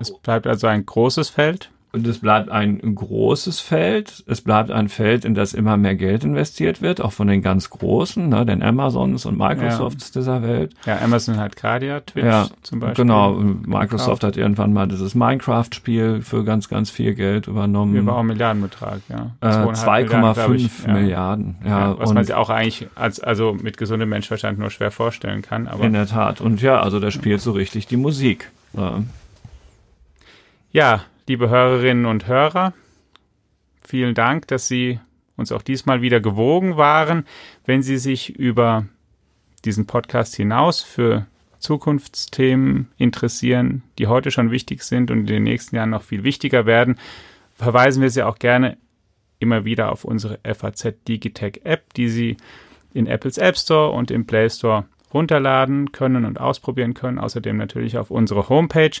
Es 0.00 0.12
bleibt 0.18 0.46
also 0.46 0.66
ein 0.66 0.86
großes 0.86 1.28
Feld. 1.28 1.70
Und 1.92 2.06
es 2.06 2.18
bleibt 2.18 2.50
ein 2.50 2.94
großes 2.94 3.60
Feld. 3.60 4.22
Es 4.26 4.42
bleibt 4.42 4.70
ein 4.70 4.88
Feld, 4.90 5.24
in 5.24 5.34
das 5.34 5.54
immer 5.54 5.78
mehr 5.78 5.94
Geld 5.94 6.24
investiert 6.24 6.82
wird, 6.82 7.00
auch 7.00 7.12
von 7.12 7.26
den 7.26 7.40
ganz 7.40 7.70
Großen, 7.70 8.28
ne, 8.28 8.44
den 8.44 8.62
Amazons 8.62 9.24
und 9.24 9.38
Microsofts 9.38 10.12
ja. 10.12 10.20
dieser 10.20 10.42
Welt. 10.42 10.74
Ja, 10.84 11.00
Amazon 11.00 11.38
hat 11.38 11.56
gerade 11.56 11.86
ja 11.86 12.00
Twitch 12.00 12.26
ja, 12.26 12.48
zum 12.62 12.80
Beispiel. 12.80 13.04
Genau, 13.04 13.32
Microsoft 13.32 14.24
hat 14.24 14.36
irgendwann 14.36 14.74
mal 14.74 14.86
dieses 14.86 15.14
Minecraft-Spiel 15.14 16.20
für 16.20 16.44
ganz, 16.44 16.68
ganz 16.68 16.90
viel 16.90 17.14
Geld 17.14 17.46
übernommen. 17.46 17.96
Über 17.96 18.14
auch 18.14 18.18
einen 18.18 18.28
Milliardenbetrag, 18.28 19.00
ja. 19.08 19.30
Äh, 19.40 19.46
2,5 19.46 20.92
Milliarden, 20.92 21.56
ja. 21.64 21.92
ja. 21.92 21.98
was 21.98 22.12
man 22.12 22.24
sich 22.24 22.34
auch 22.34 22.50
eigentlich 22.50 22.88
als, 22.94 23.20
also 23.20 23.54
mit 23.54 23.78
gesundem 23.78 24.10
Menschverstand 24.10 24.58
nur 24.58 24.70
schwer 24.70 24.90
vorstellen 24.90 25.40
kann. 25.40 25.66
Aber 25.66 25.84
in 25.84 25.94
der 25.94 26.06
Tat. 26.06 26.42
Und 26.42 26.60
ja, 26.60 26.80
also 26.80 27.00
der 27.00 27.10
spielt 27.10 27.40
so 27.40 27.52
richtig 27.52 27.86
die 27.86 27.96
Musik. 27.96 28.50
Ja, 30.72 31.00
liebe 31.28 31.50
Hörerinnen 31.50 32.06
und 32.06 32.28
Hörer, 32.28 32.72
vielen 33.84 34.14
Dank, 34.14 34.46
dass 34.46 34.68
Sie 34.68 35.00
uns 35.36 35.50
auch 35.50 35.62
diesmal 35.62 36.00
wieder 36.00 36.20
gewogen 36.20 36.76
waren. 36.76 37.26
Wenn 37.64 37.82
Sie 37.82 37.98
sich 37.98 38.36
über 38.36 38.86
diesen 39.64 39.86
Podcast 39.86 40.36
hinaus 40.36 40.82
für 40.82 41.26
Zukunftsthemen 41.58 42.88
interessieren, 42.96 43.82
die 43.98 44.06
heute 44.06 44.30
schon 44.30 44.52
wichtig 44.52 44.82
sind 44.82 45.10
und 45.10 45.20
in 45.20 45.26
den 45.26 45.42
nächsten 45.42 45.74
Jahren 45.74 45.90
noch 45.90 46.02
viel 46.02 46.22
wichtiger 46.22 46.64
werden, 46.64 46.96
verweisen 47.54 48.02
wir 48.02 48.10
Sie 48.10 48.22
auch 48.22 48.38
gerne 48.38 48.76
immer 49.40 49.64
wieder 49.64 49.90
auf 49.90 50.04
unsere 50.04 50.38
FAZ 50.44 50.94
Digitech 51.08 51.62
App, 51.64 51.92
die 51.94 52.08
Sie 52.08 52.36
in 52.94 53.08
Apples 53.08 53.36
App 53.36 53.58
Store 53.58 53.90
und 53.90 54.12
im 54.12 54.26
Play 54.26 54.48
Store 54.48 54.84
runterladen 55.12 55.90
können 55.90 56.24
und 56.24 56.40
ausprobieren 56.40 56.94
können. 56.94 57.18
Außerdem 57.18 57.56
natürlich 57.56 57.98
auf 57.98 58.12
unsere 58.12 58.48
Homepage. 58.48 58.92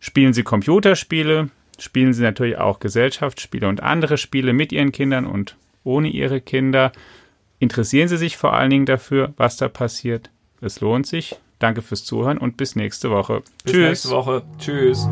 Spielen 0.00 0.32
Sie 0.32 0.42
Computerspiele, 0.42 1.50
spielen 1.78 2.12
Sie 2.12 2.22
natürlich 2.22 2.58
auch 2.58 2.80
Gesellschaftsspiele 2.80 3.68
und 3.68 3.82
andere 3.82 4.18
Spiele 4.18 4.52
mit 4.52 4.72
Ihren 4.72 4.92
Kindern 4.92 5.26
und 5.26 5.56
ohne 5.84 6.08
Ihre 6.08 6.40
Kinder. 6.40 6.92
Interessieren 7.58 8.08
Sie 8.08 8.16
sich 8.16 8.36
vor 8.36 8.52
allen 8.52 8.70
Dingen 8.70 8.86
dafür, 8.86 9.32
was 9.36 9.56
da 9.56 9.68
passiert. 9.68 10.30
Es 10.60 10.80
lohnt 10.80 11.06
sich. 11.06 11.36
Danke 11.58 11.80
fürs 11.80 12.04
Zuhören 12.04 12.38
und 12.38 12.56
bis 12.56 12.76
nächste 12.76 13.10
Woche. 13.10 13.42
Bis 13.64 13.72
Tschüss. 13.72 13.88
nächste 13.88 14.10
Woche. 14.10 14.42
Tschüss. 14.58 15.08